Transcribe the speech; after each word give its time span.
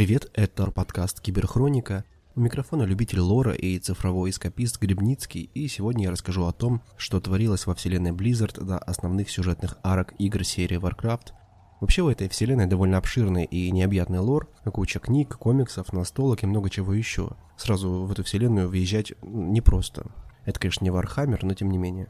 Привет, 0.00 0.30
это 0.32 0.70
подкаст 0.70 1.20
Киберхроника. 1.20 2.06
У 2.34 2.40
микрофона 2.40 2.84
любитель 2.84 3.20
лора 3.20 3.52
и 3.52 3.78
цифровой 3.78 4.30
эскапист 4.30 4.80
Грибницкий, 4.80 5.50
и 5.52 5.68
сегодня 5.68 6.04
я 6.04 6.10
расскажу 6.10 6.46
о 6.46 6.54
том, 6.54 6.80
что 6.96 7.20
творилось 7.20 7.66
во 7.66 7.74
вселенной 7.74 8.12
Blizzard 8.12 8.64
до 8.64 8.78
основных 8.78 9.28
сюжетных 9.28 9.76
арок 9.82 10.14
игр 10.16 10.42
серии 10.42 10.80
Warcraft. 10.80 11.32
Вообще 11.82 12.02
в 12.02 12.08
этой 12.08 12.30
вселенной 12.30 12.64
довольно 12.64 12.96
обширный 12.96 13.44
и 13.44 13.70
необъятный 13.70 14.20
лор, 14.20 14.48
куча 14.72 15.00
книг, 15.00 15.36
комиксов, 15.36 15.92
настолок 15.92 16.44
и 16.44 16.46
много 16.46 16.70
чего 16.70 16.94
еще. 16.94 17.32
Сразу 17.58 18.04
в 18.06 18.10
эту 18.10 18.24
вселенную 18.24 18.70
въезжать 18.70 19.12
непросто. 19.20 20.06
Это, 20.46 20.58
конечно, 20.58 20.82
не 20.82 20.90
Warhammer, 20.90 21.40
но 21.42 21.52
тем 21.52 21.70
не 21.70 21.76
менее. 21.76 22.08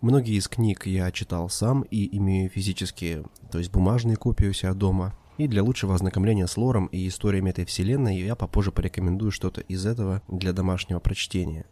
Многие 0.00 0.34
из 0.34 0.48
книг 0.48 0.84
я 0.84 1.12
читал 1.12 1.48
сам 1.48 1.82
и 1.82 2.16
имею 2.16 2.50
физические, 2.50 3.22
то 3.52 3.58
есть 3.58 3.70
бумажные 3.70 4.16
копии 4.16 4.46
у 4.46 4.52
себя 4.52 4.74
дома, 4.74 5.14
и 5.40 5.48
для 5.48 5.62
лучшего 5.62 5.94
ознакомления 5.94 6.46
с 6.46 6.58
лором 6.58 6.84
и 6.88 7.08
историями 7.08 7.48
этой 7.48 7.64
вселенной 7.64 8.20
я 8.20 8.36
попозже 8.36 8.72
порекомендую 8.72 9.30
что-то 9.30 9.62
из 9.62 9.86
этого 9.86 10.20
для 10.28 10.52
домашнего 10.52 10.98
прочтения. 10.98 11.64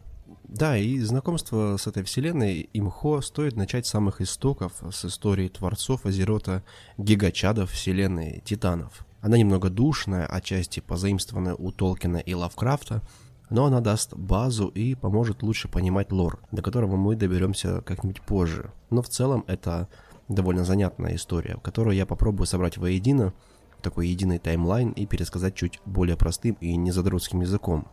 Да, 0.44 0.78
и 0.78 0.98
знакомство 1.00 1.76
с 1.76 1.86
этой 1.86 2.02
вселенной 2.02 2.70
имхо 2.72 3.20
стоит 3.20 3.56
начать 3.56 3.86
с 3.86 3.90
самых 3.90 4.22
истоков, 4.22 4.72
с 4.90 5.04
истории 5.04 5.48
творцов 5.48 6.06
Азерота, 6.06 6.64
гигачадов 6.96 7.70
вселенной, 7.70 8.42
титанов. 8.42 9.04
Она 9.20 9.36
немного 9.36 9.68
душная, 9.68 10.24
отчасти 10.24 10.80
позаимствованная 10.80 11.54
у 11.54 11.70
Толкина 11.70 12.16
и 12.16 12.32
Лавкрафта, 12.32 13.02
но 13.50 13.66
она 13.66 13.80
даст 13.80 14.14
базу 14.14 14.68
и 14.68 14.94
поможет 14.94 15.42
лучше 15.42 15.68
понимать 15.68 16.10
лор, 16.10 16.40
до 16.52 16.62
которого 16.62 16.96
мы 16.96 17.16
доберемся 17.16 17.82
как-нибудь 17.82 18.22
позже. 18.22 18.72
Но 18.88 19.02
в 19.02 19.10
целом 19.10 19.44
это 19.46 19.88
довольно 20.28 20.64
занятная 20.64 21.16
история, 21.16 21.58
которую 21.62 21.96
я 21.96 22.06
попробую 22.06 22.46
собрать 22.46 22.78
воедино 22.78 23.34
такой 23.82 24.08
единый 24.08 24.38
timeline 24.38 24.92
и 24.92 25.06
пересказать 25.06 25.54
чуть 25.54 25.80
более 25.84 26.16
простым 26.16 26.56
и 26.60 26.76
незадротским 26.76 27.40
языком. 27.40 27.88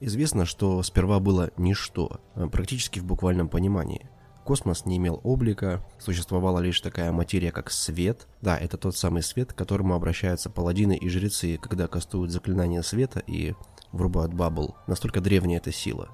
Известно, 0.00 0.44
что 0.44 0.82
сперва 0.82 1.20
было 1.20 1.50
ничто, 1.56 2.20
а 2.34 2.48
практически 2.48 2.98
в 2.98 3.04
буквальном 3.04 3.48
понимании. 3.48 4.10
Космос 4.44 4.84
не 4.84 4.98
имел 4.98 5.20
облика, 5.24 5.82
существовала 5.98 6.58
лишь 6.58 6.80
такая 6.82 7.10
материя, 7.12 7.50
как 7.50 7.70
свет. 7.70 8.28
Да, 8.42 8.58
это 8.58 8.76
тот 8.76 8.94
самый 8.94 9.22
свет, 9.22 9.54
к 9.54 9.56
которому 9.56 9.94
обращаются 9.94 10.50
паладины 10.50 10.96
и 10.96 11.08
жрецы, 11.08 11.56
когда 11.56 11.88
кастуют 11.88 12.30
заклинание 12.30 12.82
света 12.82 13.20
и 13.20 13.54
врубают 13.92 14.34
бабл. 14.34 14.76
Настолько 14.86 15.22
древняя 15.22 15.58
эта 15.58 15.72
сила. 15.72 16.10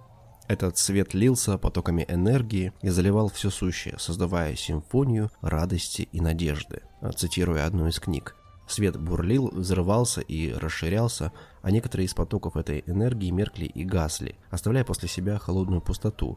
Этот 0.50 0.76
свет 0.78 1.14
лился 1.14 1.58
потоками 1.58 2.04
энергии 2.08 2.72
и 2.82 2.88
заливал 2.88 3.28
все 3.28 3.50
сущее, 3.50 3.94
создавая 4.00 4.56
симфонию 4.56 5.30
радости 5.42 6.08
и 6.10 6.20
надежды. 6.20 6.82
Цитируя 7.14 7.66
одну 7.66 7.86
из 7.86 8.00
книг. 8.00 8.34
Свет 8.66 8.96
бурлил, 8.96 9.50
взрывался 9.52 10.20
и 10.22 10.52
расширялся, 10.52 11.30
а 11.62 11.70
некоторые 11.70 12.06
из 12.06 12.14
потоков 12.14 12.56
этой 12.56 12.82
энергии 12.88 13.30
меркли 13.30 13.66
и 13.66 13.84
гасли, 13.84 14.34
оставляя 14.50 14.82
после 14.82 15.08
себя 15.08 15.38
холодную 15.38 15.82
пустоту. 15.82 16.36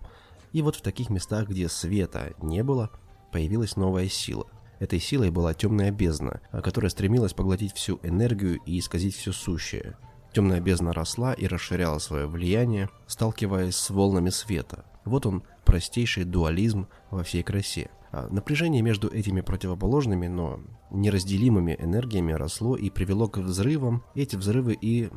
И 0.51 0.61
вот 0.61 0.75
в 0.75 0.83
таких 0.83 1.09
местах, 1.09 1.49
где 1.49 1.67
света 1.67 2.35
не 2.39 2.63
было, 2.63 2.91
появилась 3.31 3.77
новая 3.77 4.09
сила. 4.09 4.45
Этой 4.77 4.99
силой 4.99 5.31
была 5.31 5.55
темная 5.55 5.89
бездна, 5.89 6.39
которая 6.51 6.91
стремилась 6.91 7.33
поглотить 7.33 7.73
всю 7.73 7.99
энергию 8.03 8.59
и 8.67 8.77
исказить 8.77 9.15
все 9.15 9.31
сущее. 9.31 9.97
Темная 10.33 10.59
бездна 10.59 10.93
росла 10.93 11.33
и 11.33 11.45
расширяла 11.45 11.99
свое 11.99 12.25
влияние, 12.25 12.89
сталкиваясь 13.05 13.75
с 13.75 13.89
волнами 13.91 14.31
света. 14.31 14.83
Вот 15.05 15.27
он, 15.27 15.43
простейший 15.63 16.23
дуализм 16.23 16.87
во 17.11 17.23
всей 17.23 17.43
красе. 17.43 17.91
А 18.11 18.27
напряжение 18.31 18.81
между 18.81 19.07
этими 19.09 19.41
противоположными, 19.41 20.27
но 20.27 20.59
неразделимыми 20.89 21.77
энергиями 21.79 22.31
росло 22.31 22.75
и 22.75 22.89
привело 22.89 23.27
к 23.27 23.37
взрывам. 23.37 24.03
Эти 24.15 24.35
взрывы 24.35 24.73
и 24.73 25.09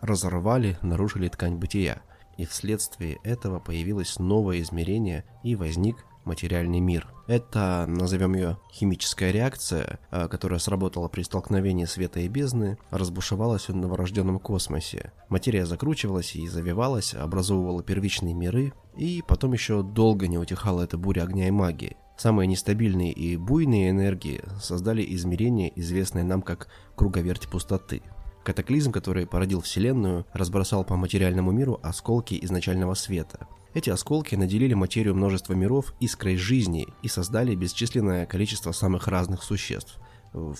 разорвали, 0.00 0.76
нарушили 0.82 1.28
ткань 1.28 1.56
бытия. 1.56 2.02
И 2.36 2.44
вследствие 2.44 3.20
этого 3.22 3.60
появилось 3.60 4.18
новое 4.18 4.60
измерение 4.60 5.24
и 5.44 5.54
возник 5.54 6.04
материальный 6.24 6.80
мир. 6.80 7.08
Это, 7.26 7.86
назовем 7.88 8.34
ее, 8.34 8.58
химическая 8.72 9.30
реакция, 9.30 9.98
а, 10.10 10.28
которая 10.28 10.58
сработала 10.58 11.08
при 11.08 11.22
столкновении 11.22 11.84
света 11.84 12.20
и 12.20 12.28
бездны, 12.28 12.78
разбушевалась 12.90 13.68
в 13.68 13.74
новорожденном 13.74 14.38
космосе. 14.38 15.12
Материя 15.28 15.66
закручивалась 15.66 16.36
и 16.36 16.46
завивалась, 16.46 17.14
образовывала 17.14 17.82
первичные 17.82 18.34
миры, 18.34 18.72
и 18.96 19.22
потом 19.26 19.52
еще 19.52 19.82
долго 19.82 20.28
не 20.28 20.38
утихала 20.38 20.82
эта 20.82 20.98
буря 20.98 21.22
огня 21.22 21.48
и 21.48 21.50
магии. 21.50 21.96
Самые 22.16 22.46
нестабильные 22.46 23.12
и 23.12 23.36
буйные 23.36 23.90
энергии 23.90 24.42
создали 24.60 25.04
измерение, 25.14 25.72
известное 25.80 26.22
нам 26.22 26.42
как 26.42 26.68
круговерть 26.94 27.48
пустоты. 27.48 28.02
Катаклизм, 28.44 28.92
который 28.92 29.26
породил 29.26 29.60
Вселенную, 29.60 30.26
разбросал 30.32 30.84
по 30.84 30.96
материальному 30.96 31.50
миру 31.50 31.80
осколки 31.82 32.38
изначального 32.40 32.94
света– 32.94 33.48
эти 33.74 33.90
осколки 33.90 34.36
наделили 34.36 34.72
материю 34.72 35.16
множества 35.16 35.52
миров 35.52 35.94
искрой 35.98 36.36
жизни 36.36 36.86
и 37.02 37.08
создали 37.08 37.56
бесчисленное 37.56 38.24
количество 38.24 38.70
самых 38.70 39.08
разных 39.08 39.42
существ, 39.42 39.98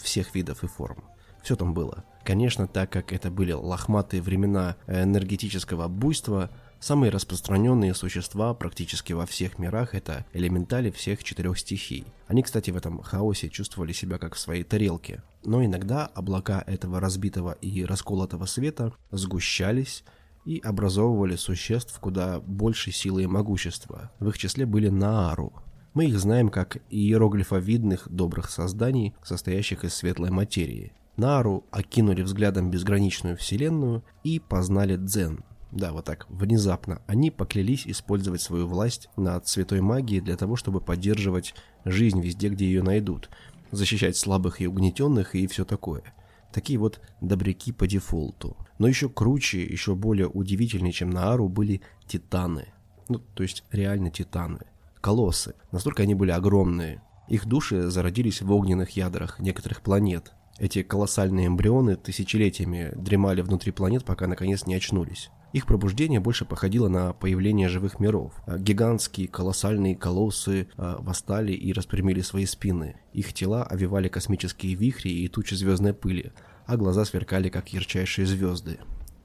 всех 0.03 0.35
видов 0.35 0.65
и 0.65 0.67
форм. 0.67 1.05
Все 1.41 1.55
там 1.55 1.75
было. 1.75 2.05
Конечно, 2.25 2.67
так 2.67 2.91
как 2.91 3.13
это 3.13 3.31
были 3.31 3.53
лохматые 3.53 4.21
времена 4.21 4.77
энергетического 4.89 5.87
буйства, 5.87 6.51
самые 6.85 7.11
распространенные 7.11 7.95
существа 7.95 8.53
практически 8.53 9.15
во 9.15 9.25
всех 9.25 9.59
мирах 9.59 9.95
это 9.95 10.27
элементали 10.35 10.91
всех 10.91 11.25
четырех 11.25 11.59
стихий. 11.59 12.05
Они, 12.27 12.43
кстати, 12.43 12.71
в 12.71 12.77
этом 12.77 13.01
хаосе 13.01 13.49
чувствовали 13.49 13.93
себя 13.93 14.19
как 14.19 14.35
в 14.35 14.39
своей 14.39 14.65
тарелке. 14.65 15.23
Но 15.45 15.65
иногда 15.65 16.07
облака 16.07 16.63
этого 16.67 17.01
разбитого 17.01 17.53
и 17.63 17.85
расколотого 17.87 18.45
света 18.45 18.93
сгущались, 19.11 20.05
и 20.45 20.59
образовывали 20.59 21.37
существ 21.37 21.99
куда 22.01 22.39
большей 22.41 22.93
силы 22.93 23.23
и 23.23 23.27
могущества. 23.27 24.11
В 24.19 24.29
их 24.29 24.37
числе 24.37 24.67
были 24.67 24.91
Наару. 24.91 25.55
Мы 25.95 26.05
их 26.07 26.19
знаем 26.19 26.51
как 26.51 26.83
иероглифовидных 26.91 28.09
добрых 28.11 28.51
созданий, 28.51 29.15
состоящих 29.23 29.85
из 29.85 29.95
светлой 29.95 30.31
материи. 30.31 30.93
Наару 31.17 31.65
окинули 31.71 32.21
взглядом 32.21 32.71
безграничную 32.71 33.39
вселенную 33.39 34.05
и 34.23 34.39
познали 34.39 34.97
дзен. 34.97 35.45
Да, 35.75 35.93
вот 35.93 36.07
так, 36.07 36.27
внезапно. 36.31 37.03
Они 37.07 37.31
поклялись 37.31 37.87
использовать 37.87 38.41
свою 38.41 38.67
власть 38.67 39.11
над 39.17 39.47
святой 39.47 39.81
магией 39.81 40.23
для 40.23 40.37
того, 40.37 40.57
чтобы 40.57 40.81
поддерживать 40.81 41.55
жизнь 41.85 42.21
везде, 42.21 42.49
где 42.49 42.65
ее 42.65 42.83
найдут, 42.83 43.29
защищать 43.71 44.17
слабых 44.17 44.61
и 44.61 44.67
угнетенных 44.67 45.35
и 45.35 45.47
все 45.47 45.65
такое– 45.65 46.03
Такие 46.55 46.79
вот 46.79 47.01
добряки 47.21 47.73
по 47.73 47.89
дефолту. 47.89 48.57
Но 48.79 48.87
еще 48.87 49.09
круче, 49.09 49.65
еще 49.65 49.97
более 49.97 50.29
удивительнее, 50.29 50.93
чем 50.93 51.11
Наару, 51.11 51.49
были 51.49 51.81
титаны. 52.07 52.69
Ну, 53.09 53.19
то 53.19 53.43
есть 53.43 53.65
реально 53.73 54.13
титаны. 54.13 54.61
Колоссы. 55.01 55.57
Настолько 55.73 56.05
они 56.05 56.15
были 56.15 56.31
огромные. 56.31 57.03
Их 57.27 57.47
души 57.47 57.91
зародились 57.91 58.41
в 58.41 58.53
огненных 58.53 58.91
ядрах 58.91 59.41
некоторых 59.41 59.83
планет. 59.83 60.33
Эти 60.59 60.83
колоссальные 60.83 61.49
эмбрионы 61.49 61.97
тысячелетиями 61.97 62.93
дремали 62.95 63.41
внутри 63.41 63.73
планет, 63.73 64.05
пока 64.05 64.27
наконец 64.27 64.67
не 64.67 64.75
очнулись. 64.75 65.31
Их 65.53 65.67
пробуждение 65.67 66.19
больше 66.19 66.45
походило 66.45 66.89
на 66.89 67.13
появление 67.13 67.69
живых 67.69 68.01
миров. 68.01 68.33
А 68.47 68.59
гигантские 68.59 69.29
колоссальные 69.29 69.95
колоссы 69.95 70.69
а, 70.77 70.99
восстали 71.01 71.53
и 71.53 71.73
распрямили 71.73 72.23
свои 72.23 72.45
спины. 72.45 72.97
Их 73.13 73.33
тела 73.33 73.63
овивали 73.65 74.09
космические 74.09 74.75
вихри 74.75 75.11
и 75.11 75.29
тучи 75.29 75.55
звездной 75.55 75.95
пыли, 75.95 76.33
а 76.67 76.77
глаза 76.77 77.05
сверкали, 77.05 77.51
как 77.51 77.73
ярчайшие 77.73 78.27
звезды. 78.27 78.79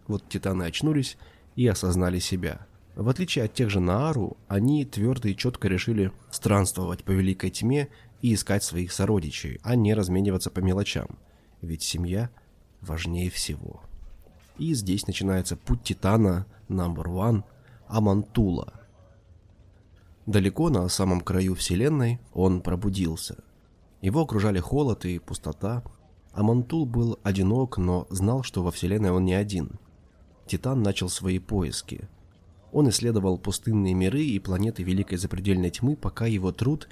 Вот 0.07 0.29
титаны 0.29 0.63
очнулись 0.63 1.18
и 1.56 1.66
осознали 1.68 2.19
себя. 2.19 2.68
В 2.95 3.07
отличие 3.07 3.45
от 3.45 3.53
тех 3.53 3.69
же 3.69 3.79
Наару, 3.79 4.38
они 4.47 4.84
твердо 4.85 5.29
и 5.29 5.35
четко 5.35 5.68
решили 5.68 6.12
странствовать 6.31 7.03
по 7.03 7.12
великой 7.12 7.50
тьме 7.50 7.88
и 8.22 8.34
искать 8.34 8.63
своих 8.63 8.91
сородичей, 8.91 9.59
а 9.63 9.75
не 9.75 9.94
размениваться 9.94 10.50
по 10.50 10.59
мелочам. 10.59 11.07
Ведь 11.62 11.83
семья 11.83 12.30
важнее 12.81 13.30
всего. 13.30 13.81
И 14.57 14.74
здесь 14.74 15.07
начинается 15.07 15.56
путь 15.56 15.83
Титана 15.83 16.45
номер 16.68 17.07
one 17.07 17.44
Амантула. 17.88 18.74
Далеко 20.25 20.69
на 20.69 20.88
самом 20.89 21.21
краю 21.21 21.56
Вселенной 21.56 22.19
он 22.33 22.62
пробудился. 22.62 23.38
Его 24.01 24.21
окружали 24.21 24.60
холод 24.60 25.06
и 25.06 25.18
пустота. 25.18 25.83
Амантул 26.33 26.86
был 26.86 27.18
одинок, 27.24 27.77
но 27.77 28.06
знал, 28.10 28.44
что 28.44 28.62
во 28.63 28.71
Вселенной 28.71 29.12
он 29.12 29.25
не 29.25 29.33
один. 29.33 29.80
Титан 30.45 30.83
начал 30.83 31.10
свои 31.10 31.39
поиски. 31.39 32.07
Он 32.71 32.89
исследовал 32.89 33.38
пустынные 33.38 33.94
миры 33.94 34.21
и 34.21 34.39
планеты 34.39 34.83
Великой 34.83 35.18
Запредельной 35.18 35.71
Тьмы, 35.71 35.95
пока 35.95 36.27
его 36.27 36.51
труд 36.51 36.88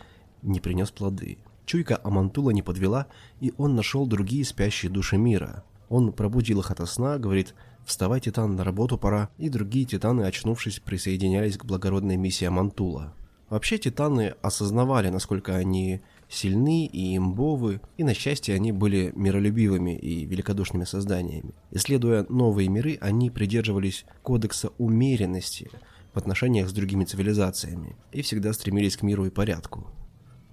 не 0.48 0.60
принес 0.60 0.92
плоды. 0.92 1.38
Чуйка 1.66 2.00
Амантула 2.04 2.52
не 2.52 2.62
подвела, 2.62 3.08
и 3.42 3.54
он 3.58 3.76
нашел 3.76 4.08
другие 4.08 4.46
спящие 4.46 4.90
души 4.90 5.18
мира. 5.18 5.64
Он 5.90 6.14
пробудил 6.14 6.62
их 6.62 6.72
ото 6.72 6.86
сна, 6.86 7.18
говорит 7.18 7.56
«Вставай, 7.86 8.20
Титан, 8.20 8.56
на 8.56 8.64
работу 8.64 8.98
пора», 8.98 9.30
и 9.38 9.50
другие 9.50 9.86
Титаны, 9.86 10.24
очнувшись, 10.24 10.80
присоединялись 10.80 11.58
к 11.58 11.66
благородной 11.66 12.18
миссии 12.18 12.46
Амантула. 12.46 13.14
Вообще 13.50 13.78
Титаны 13.78 14.36
осознавали, 14.42 15.10
насколько 15.10 15.56
они 15.56 16.02
сильны 16.30 16.86
и 16.86 17.16
имбовы, 17.16 17.80
и 17.96 18.04
на 18.04 18.14
счастье 18.14 18.56
они 18.56 18.74
были 18.74 19.14
миролюбивыми 19.16 19.96
и 19.98 20.26
великодушными 20.26 20.84
созданиями. 20.84 21.54
Исследуя 21.72 22.26
новые 22.28 22.68
миры, 22.68 22.98
они 23.00 23.30
придерживались 23.30 24.06
кодекса 24.22 24.72
умеренности 24.78 25.72
в 26.14 26.18
отношениях 26.18 26.68
с 26.68 26.74
другими 26.74 27.06
цивилизациями 27.06 27.96
и 28.12 28.22
всегда 28.22 28.52
стремились 28.52 28.98
к 28.98 29.04
миру 29.04 29.26
и 29.26 29.30
порядку. 29.30 29.88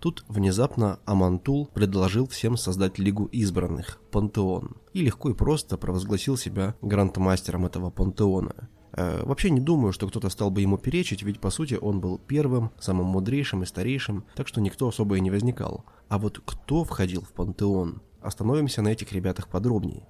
Тут 0.04 0.22
внезапно 0.28 1.00
Амантул 1.06 1.66
предложил 1.68 2.28
всем 2.28 2.58
создать 2.58 2.98
Лигу 2.98 3.24
Избранных, 3.32 4.02
Пантеон, 4.10 4.76
и 4.92 5.00
легко 5.00 5.30
и 5.30 5.32
просто 5.32 5.78
провозгласил 5.78 6.36
себя 6.36 6.74
грандмастером 6.82 7.64
этого 7.64 7.88
пантеона. 7.88 8.68
Э, 8.92 9.24
вообще 9.24 9.48
не 9.48 9.60
думаю, 9.60 9.94
что 9.94 10.06
кто-то 10.06 10.28
стал 10.28 10.50
бы 10.50 10.60
ему 10.60 10.76
перечить, 10.76 11.22
ведь 11.22 11.40
по 11.40 11.48
сути 11.48 11.78
он 11.80 12.02
был 12.02 12.18
первым, 12.18 12.70
самым 12.78 13.06
мудрейшим 13.06 13.62
и 13.62 13.66
старейшим, 13.66 14.26
так 14.36 14.46
что 14.46 14.60
никто 14.60 14.88
особо 14.88 15.16
и 15.16 15.22
не 15.22 15.30
возникал. 15.30 15.86
А 16.10 16.18
вот 16.18 16.38
кто 16.44 16.84
входил 16.84 17.22
в 17.22 17.32
пантеон? 17.32 18.02
Остановимся 18.20 18.82
на 18.82 18.88
этих 18.88 19.10
ребятах 19.10 19.48
подробнее. 19.48 20.06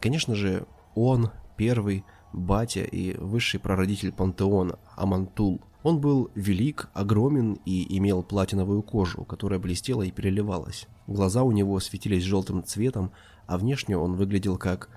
Конечно 0.00 0.34
же, 0.34 0.66
он 0.94 1.32
первый, 1.58 2.02
батя 2.32 2.84
и 2.84 3.14
высший 3.18 3.60
прародитель 3.60 4.12
пантеона, 4.12 4.78
Амантул. 4.96 5.60
Он 5.82 6.00
был 6.00 6.30
велик, 6.34 6.88
огромен 6.92 7.58
и 7.64 7.96
имел 7.96 8.22
платиновую 8.22 8.82
кожу, 8.82 9.24
которая 9.24 9.60
блестела 9.60 10.02
и 10.02 10.10
переливалась. 10.10 10.86
Глаза 11.06 11.42
у 11.42 11.52
него 11.52 11.78
светились 11.80 12.24
желтым 12.24 12.64
цветом, 12.64 13.12
а 13.46 13.58
внешне 13.58 13.96
он 13.96 14.14
выглядел 14.14 14.58
как... 14.58 14.90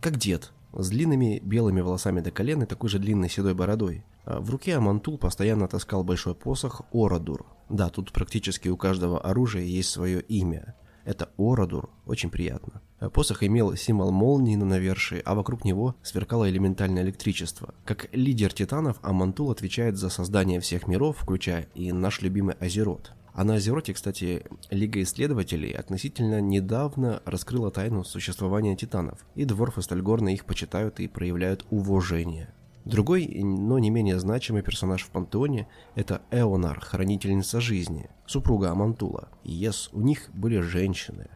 как 0.00 0.16
дед, 0.16 0.52
с 0.72 0.88
длинными 0.88 1.40
белыми 1.44 1.80
волосами 1.80 2.20
до 2.20 2.30
колен 2.30 2.62
и 2.62 2.66
такой 2.66 2.88
же 2.88 2.98
длинной 2.98 3.28
седой 3.28 3.54
бородой. 3.54 4.04
А 4.24 4.40
в 4.40 4.50
руке 4.50 4.76
Амантул 4.76 5.18
постоянно 5.18 5.68
таскал 5.68 6.02
большой 6.02 6.34
посох 6.34 6.82
Орадур. 6.92 7.46
Да, 7.68 7.90
тут 7.90 8.12
практически 8.12 8.68
у 8.68 8.76
каждого 8.76 9.20
оружия 9.20 9.62
есть 9.62 9.90
свое 9.90 10.20
имя. 10.22 10.74
Это 11.04 11.30
Орадур, 11.36 11.90
очень 12.06 12.30
приятно. 12.30 12.80
А 13.04 13.10
посох 13.10 13.42
имел 13.42 13.76
символ 13.76 14.10
молнии 14.10 14.56
на 14.56 14.64
навершии, 14.64 15.20
а 15.26 15.34
вокруг 15.34 15.66
него 15.66 15.94
сверкало 16.02 16.48
элементальное 16.48 17.02
электричество. 17.02 17.74
Как 17.84 18.08
лидер 18.12 18.50
титанов, 18.50 18.96
Амантул 19.02 19.50
отвечает 19.50 19.98
за 19.98 20.08
создание 20.08 20.58
всех 20.60 20.86
миров, 20.86 21.18
включая 21.20 21.68
и 21.74 21.92
наш 21.92 22.22
любимый 22.22 22.54
Азерот. 22.54 23.12
А 23.34 23.44
на 23.44 23.56
Азероте, 23.56 23.92
кстати, 23.92 24.46
Лига 24.70 25.02
исследователей 25.02 25.72
относительно 25.72 26.40
недавно 26.40 27.20
раскрыла 27.26 27.70
тайну 27.70 28.04
существования 28.04 28.74
титанов, 28.74 29.18
и 29.34 29.44
дворфы 29.44 29.82
Стальгорна 29.82 30.30
их 30.30 30.46
почитают 30.46 30.98
и 30.98 31.06
проявляют 31.06 31.66
уважение. 31.68 32.54
Другой, 32.86 33.26
но 33.26 33.78
не 33.78 33.90
менее 33.90 34.18
значимый 34.18 34.62
персонаж 34.62 35.02
в 35.02 35.10
пантеоне– 35.10 35.68
это 35.94 36.22
Эонар, 36.30 36.80
хранительница 36.80 37.60
жизни, 37.60 38.08
супруга 38.26 38.70
Амантула. 38.70 39.28
И 39.42 39.52
yes, 39.52 39.90
у 39.92 40.00
них 40.00 40.30
были 40.32 40.60
женщины. 40.60 41.28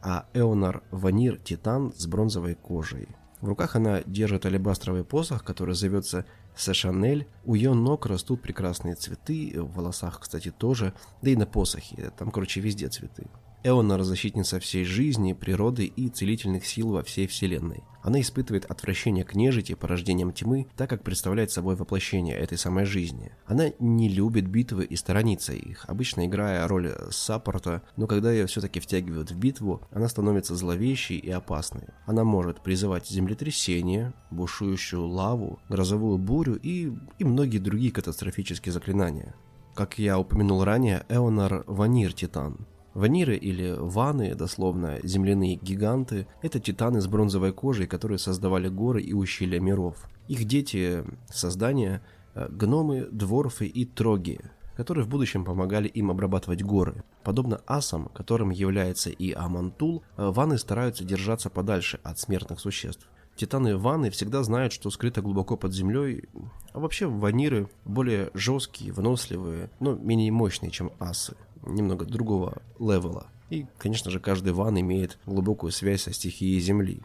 А 0.00 0.26
Эонар– 0.32 0.82
ванир 0.90 1.38
титан 1.38 1.92
с 1.96 2.06
бронзовой 2.06 2.54
кожей. 2.54 3.08
В 3.40 3.46
руках 3.46 3.76
она 3.76 4.02
держит 4.02 4.46
алебастровый 4.46 5.04
посох, 5.04 5.44
который 5.44 5.74
зовется 5.74 6.24
Сэшанель. 6.56 7.28
У 7.44 7.54
ее 7.54 7.72
ног 7.72 8.06
растут 8.06 8.42
прекрасные 8.42 8.94
цветы, 8.94 9.54
в 9.56 9.74
волосах, 9.74 10.20
кстати, 10.20 10.50
тоже, 10.50 10.92
да 11.22 11.30
и 11.30 11.36
на 11.36 11.46
посохе, 11.46 12.12
там, 12.16 12.30
короче, 12.30 12.60
везде 12.60 12.88
цветы. 12.88 13.26
Эонар– 13.64 14.02
защитница 14.04 14.60
всей 14.60 14.84
жизни, 14.84 15.32
природы 15.32 15.84
и 15.84 16.08
целительных 16.08 16.64
сил 16.64 16.90
во 16.90 17.02
всей 17.02 17.26
вселенной. 17.26 17.82
Она 18.02 18.20
испытывает 18.20 18.64
отвращение 18.66 19.24
к 19.24 19.34
нежити, 19.34 19.74
порождением 19.74 20.32
тьмы, 20.32 20.68
так 20.76 20.88
как 20.88 21.02
представляет 21.02 21.50
собой 21.50 21.74
воплощение 21.74 22.36
этой 22.36 22.56
самой 22.56 22.84
жизни. 22.84 23.32
Она 23.46 23.70
не 23.80 24.08
любит 24.08 24.46
битвы 24.46 24.84
и 24.84 24.94
сторонится 24.94 25.52
их, 25.52 25.84
обычно 25.88 26.24
играя 26.26 26.68
роль 26.68 26.94
саппорта, 27.10 27.82
но 27.96 28.06
когда 28.06 28.30
ее 28.30 28.46
все-таки 28.46 28.78
втягивают 28.78 29.32
в 29.32 29.36
битву, 29.36 29.82
она 29.90 30.08
становится 30.08 30.54
зловещей 30.54 31.18
и 31.18 31.30
опасной. 31.30 31.88
Она 32.06 32.22
может 32.22 32.62
призывать 32.62 33.08
землетрясение, 33.08 34.14
бушующую 34.30 35.04
лаву, 35.04 35.58
грозовую 35.68 36.18
бурю 36.18 36.54
и, 36.62 36.92
и 37.18 37.24
многие 37.24 37.58
другие 37.58 37.90
катастрофические 37.90 38.72
заклинания. 38.72 39.34
Как 39.74 39.98
я 39.98 40.18
упомянул 40.18 40.62
ранее, 40.62 41.04
Эонар– 41.08 41.64
Ванир 41.66 42.12
Титан, 42.12 42.66
Ваниры 42.94 43.36
или 43.36 43.74
ваны, 43.78 44.34
дословно 44.34 44.98
земляные 45.02 45.56
гиганты, 45.56 46.26
это 46.42 46.58
титаны 46.58 47.00
с 47.00 47.06
бронзовой 47.06 47.52
кожей, 47.52 47.86
которые 47.86 48.18
создавали 48.18 48.68
горы 48.68 49.02
и 49.02 49.12
ущелья 49.12 49.60
миров. 49.60 50.08
Их 50.26 50.44
дети 50.44 51.04
создания 51.30 52.02
э,– 52.34 52.48
гномы, 52.50 53.08
дворфы 53.10 53.66
и 53.66 53.84
троги, 53.84 54.40
которые 54.76 55.04
в 55.04 55.08
будущем 55.08 55.44
помогали 55.44 55.88
им 55.88 56.10
обрабатывать 56.10 56.62
горы. 56.62 57.04
Подобно 57.24 57.60
асам, 57.66 58.06
которым 58.14 58.50
является 58.50 59.10
и 59.10 59.32
Амантул, 59.32 60.02
э, 60.16 60.30
ваны 60.30 60.58
стараются 60.58 61.04
держаться 61.04 61.50
подальше 61.50 62.00
от 62.02 62.18
смертных 62.18 62.58
существ. 62.58 63.06
Титаны 63.36 63.76
ваны 63.76 64.10
всегда 64.10 64.42
знают, 64.42 64.72
что 64.72 64.90
скрыто 64.90 65.22
глубоко 65.22 65.56
под 65.56 65.72
землей, 65.72 66.24
а 66.72 66.80
вообще 66.80 67.06
ваниры 67.06 67.68
более 67.84 68.30
жесткие, 68.34 68.92
выносливые, 68.92 69.70
но 69.78 69.94
менее 69.94 70.32
мощные, 70.32 70.72
чем 70.72 70.90
асы 70.98 71.36
немного 71.66 72.04
другого 72.04 72.62
левела. 72.78 73.26
И, 73.50 73.66
конечно 73.78 74.10
же, 74.10 74.20
каждый 74.20 74.52
ван 74.52 74.78
имеет 74.78 75.18
глубокую 75.26 75.72
связь 75.72 76.02
со 76.02 76.12
стихией 76.12 76.60
Земли. 76.60 77.02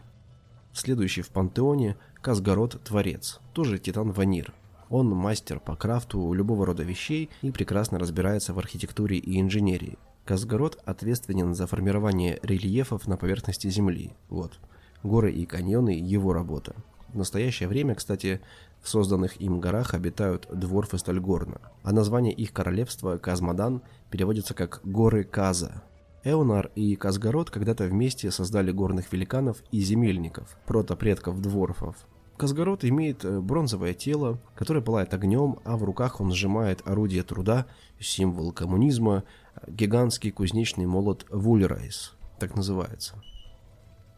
Следующий 0.72 1.22
в 1.22 1.30
пантеоне– 1.30 1.96
Казгород 2.20 2.82
Творец, 2.82 3.40
тоже 3.52 3.78
Титан 3.78 4.10
Ванир. 4.10 4.52
Он 4.88 5.08
мастер 5.08 5.60
по 5.60 5.76
крафту 5.76 6.32
любого 6.32 6.66
рода 6.66 6.82
вещей 6.82 7.30
и 7.42 7.50
прекрасно 7.50 7.98
разбирается 7.98 8.52
в 8.52 8.58
архитектуре 8.58 9.18
и 9.18 9.40
инженерии. 9.40 9.98
Казгород 10.24 10.80
ответственен 10.84 11.54
за 11.54 11.66
формирование 11.66 12.38
рельефов 12.42 13.06
на 13.06 13.16
поверхности 13.16 13.68
Земли. 13.68 14.12
Вот. 14.28 14.58
Горы 15.02 15.32
и 15.32 15.44
каньоны– 15.44 15.90
его 16.00 16.32
работа. 16.32 16.74
В 17.14 17.16
настоящее 17.16 17.68
время, 17.68 17.94
кстати, 17.94 18.40
в 18.82 18.88
созданных 18.88 19.40
им 19.40 19.60
горах 19.60 19.94
обитают 19.94 20.48
дворфы 20.52 20.98
Стальгорна, 20.98 21.60
а 21.84 21.92
название 21.92 22.32
их 22.32 22.52
королевства 22.52 23.18
Казмадан 23.18 23.82
переводится 24.10 24.52
как 24.52 24.80
«горы 24.82 25.22
Каза». 25.22 25.84
Эонар 26.24 26.72
и 26.74 26.96
Казгород 26.96 27.50
когда-то 27.50 27.84
вместе 27.84 28.32
создали 28.32 28.72
горных 28.72 29.12
великанов 29.12 29.62
и 29.70 29.78
земельников, 29.80 30.56
протопредков 30.66 31.40
дворфов. 31.40 31.94
Казгород 32.36 32.84
имеет 32.84 33.24
э, 33.24 33.38
бронзовое 33.38 33.94
тело, 33.94 34.40
которое 34.56 34.80
пылает 34.80 35.14
огнем, 35.14 35.60
а 35.64 35.76
в 35.76 35.84
руках 35.84 36.20
он 36.20 36.32
сжимает 36.32 36.82
орудие 36.84 37.22
труда, 37.22 37.66
символ 38.00 38.50
коммунизма, 38.50 39.22
гигантский 39.68 40.32
кузнечный 40.32 40.86
молот 40.86 41.26
Вульрайс, 41.30 42.14
так 42.40 42.56
называется. 42.56 43.22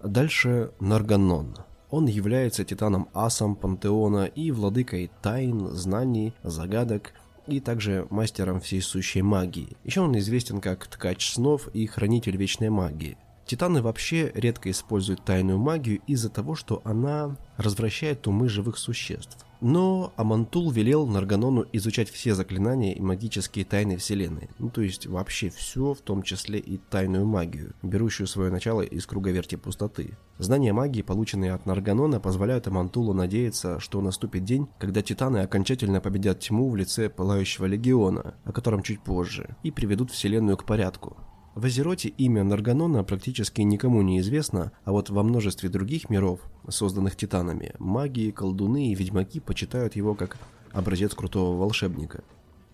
Дальше 0.02 0.72
Нарганон– 0.80 1.56
он 1.90 2.06
является 2.06 2.64
титаном 2.64 3.08
асом 3.14 3.56
пантеона 3.56 4.24
и 4.26 4.50
владыкой 4.50 5.10
тайн, 5.22 5.68
знаний, 5.68 6.34
загадок 6.42 7.12
и 7.46 7.60
также 7.60 8.06
мастером 8.10 8.60
всей 8.60 8.82
сущей 8.82 9.22
магии. 9.22 9.76
Еще 9.84 10.00
он 10.00 10.16
известен 10.18 10.60
как 10.60 10.86
ткач 10.86 11.30
снов 11.32 11.68
и 11.68 11.86
хранитель 11.86 12.36
вечной 12.36 12.70
магии. 12.70 13.16
Титаны 13.46 13.80
вообще 13.80 14.32
редко 14.34 14.70
используют 14.70 15.24
тайную 15.24 15.58
магию 15.58 16.00
из-за 16.08 16.30
того, 16.30 16.56
что 16.56 16.82
она 16.84 17.36
развращает 17.56 18.26
умы 18.26 18.48
живых 18.48 18.76
существ. 18.76 19.45
Но 19.60 20.12
Амантул 20.16 20.70
велел 20.70 21.06
Нарганону 21.06 21.66
изучать 21.72 22.10
все 22.10 22.34
заклинания 22.34 22.92
и 22.92 23.00
магические 23.00 23.64
тайны 23.64 23.96
Вселенной. 23.96 24.50
Ну, 24.58 24.70
то 24.70 24.82
есть 24.82 25.06
вообще 25.06 25.48
все, 25.50 25.94
в 25.94 26.00
том 26.00 26.22
числе 26.22 26.58
и 26.58 26.78
тайную 26.78 27.24
магию, 27.24 27.74
берущую 27.82 28.26
свое 28.26 28.50
начало 28.50 28.82
из 28.82 29.06
круговерти 29.06 29.56
пустоты. 29.56 30.16
Знания 30.38 30.72
магии, 30.72 31.02
полученные 31.02 31.52
от 31.52 31.64
Нарганона, 31.64 32.20
позволяют 32.20 32.66
Амантулу 32.66 33.14
надеяться, 33.14 33.80
что 33.80 34.00
наступит 34.00 34.44
день, 34.44 34.68
когда 34.78 35.00
Титаны 35.02 35.38
окончательно 35.38 36.00
победят 36.00 36.40
тьму 36.40 36.68
в 36.68 36.76
лице 36.76 37.08
Пылающего 37.08 37.66
Легиона, 37.66 38.34
о 38.44 38.52
котором 38.52 38.82
чуть 38.82 39.00
позже, 39.00 39.56
и 39.62 39.70
приведут 39.70 40.10
Вселенную 40.10 40.56
к 40.56 40.64
порядку. 40.64 41.16
В 41.56 41.64
Азероте 41.64 42.10
имя 42.10 42.44
Нарганона 42.44 43.02
практически 43.02 43.62
никому 43.62 44.02
не 44.02 44.20
известно, 44.20 44.72
а 44.84 44.92
вот 44.92 45.08
во 45.08 45.22
множестве 45.22 45.70
других 45.70 46.10
миров, 46.10 46.40
созданных 46.68 47.16
титанами, 47.16 47.74
маги, 47.78 48.30
колдуны 48.30 48.92
и 48.92 48.94
ведьмаки 48.94 49.40
почитают 49.40 49.96
его 49.96 50.14
как 50.14 50.36
образец 50.72 51.14
крутого 51.14 51.56
волшебника. 51.56 52.22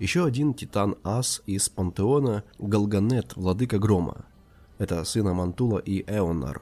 Еще 0.01 0.25
один 0.25 0.53
титан 0.53 0.97
Ас 1.05 1.45
из 1.47 1.69
пантеона– 1.69 2.43
Галганет, 2.59 3.37
владыка 3.37 3.79
грома. 3.79 4.27
Это 4.79 5.05
сын 5.05 5.33
Мантула 5.33 5.79
и 5.79 6.03
Эонар. 6.09 6.61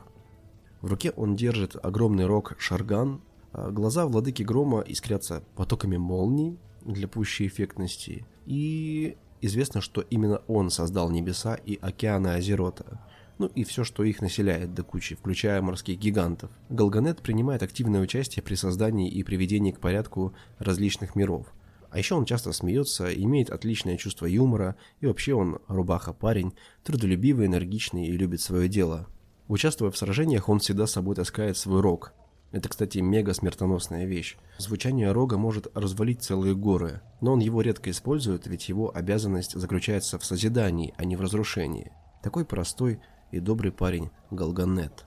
В 0.82 0.88
руке 0.88 1.12
он 1.16 1.36
держит 1.36 1.74
огромный 1.82 2.26
рог 2.26 2.54
Шарган, 2.58 3.22
а 3.52 3.70
глаза 3.70 4.04
владыки 4.04 4.42
грома 4.42 4.82
искрятся 4.82 5.42
потоками 5.56 5.96
молний 5.96 6.58
для 6.84 7.08
пущей 7.08 7.46
эффектности, 7.46 8.26
и 8.44 9.16
Известно, 9.42 9.80
что 9.80 10.02
именно 10.02 10.42
он 10.48 10.70
создал 10.70 11.10
небеса 11.10 11.54
и 11.54 11.78
океаны 11.80 12.28
Азерота, 12.28 13.00
ну 13.38 13.46
и 13.46 13.64
все, 13.64 13.84
что 13.84 14.04
их 14.04 14.20
населяет 14.20 14.74
до 14.74 14.82
кучи, 14.82 15.14
включая 15.14 15.62
морских 15.62 15.98
гигантов. 15.98 16.50
Галганет 16.68 17.22
принимает 17.22 17.62
активное 17.62 18.02
участие 18.02 18.42
при 18.42 18.54
создании 18.54 19.08
и 19.08 19.22
приведении 19.22 19.72
к 19.72 19.80
порядку 19.80 20.34
различных 20.58 21.16
миров. 21.16 21.46
А 21.90 21.98
еще 21.98 22.16
он 22.16 22.26
часто 22.26 22.52
смеется, 22.52 23.12
имеет 23.12 23.48
отличное 23.48 23.96
чувство 23.96 24.26
юмора, 24.26 24.76
и 25.00 25.06
вообще 25.06 25.32
он 25.32 25.58
рубаха-парень, 25.68 26.52
трудолюбивый, 26.84 27.46
энергичный 27.46 28.06
и 28.06 28.12
любит 28.12 28.42
свое 28.42 28.68
дело. 28.68 29.08
Участвуя 29.48 29.90
в 29.90 29.96
сражениях, 29.96 30.50
он 30.50 30.58
всегда 30.58 30.86
с 30.86 30.92
собой 30.92 31.16
таскает 31.16 31.56
свой 31.56 31.80
рог. 31.80 32.12
Это, 32.52 32.68
кстати, 32.68 32.98
мега 32.98 33.32
смертоносная 33.32 34.06
вещь. 34.06 34.36
Звучание 34.58 35.12
рога 35.12 35.36
может 35.36 35.68
развалить 35.76 36.22
целые 36.22 36.56
горы, 36.56 37.00
но 37.20 37.32
он 37.32 37.38
его 37.38 37.60
редко 37.60 37.90
использует, 37.90 38.46
ведь 38.46 38.68
его 38.68 38.94
обязанность 38.94 39.58
заключается 39.58 40.18
в 40.18 40.24
созидании, 40.24 40.92
а 40.96 41.04
не 41.04 41.14
в 41.14 41.20
разрушении. 41.20 41.92
Такой 42.22 42.44
простой 42.44 43.00
и 43.30 43.38
добрый 43.38 43.70
парень 43.70 44.10
Галганет. 44.30 45.06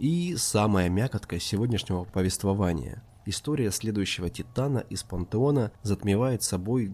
И 0.00 0.34
самая 0.36 0.88
мякотка 0.88 1.38
сегодняшнего 1.38 2.02
повествования. 2.02 3.04
История 3.24 3.70
следующего 3.70 4.28
Титана 4.28 4.78
из 4.78 5.04
Пантеона 5.04 5.70
затмевает 5.82 6.42
собой 6.42 6.92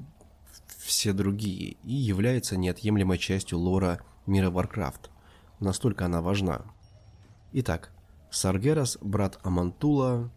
все 0.77 1.15
другие 1.15 1.79
и 1.85 1.95
является 1.95 2.59
неотъемлемой 2.59 3.17
частью 3.17 3.59
лора 3.59 4.01
мира 4.27 4.51
Warcraft. 4.51 5.09
Настолько 5.61 6.05
она 6.05 6.21
важна. 6.21 6.67
Итак, 7.53 7.91
Саргерас, 8.31 8.99
брат 9.01 9.39
Амантула, 9.43 10.31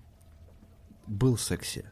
был 1.08 1.38
секси. 1.38 1.86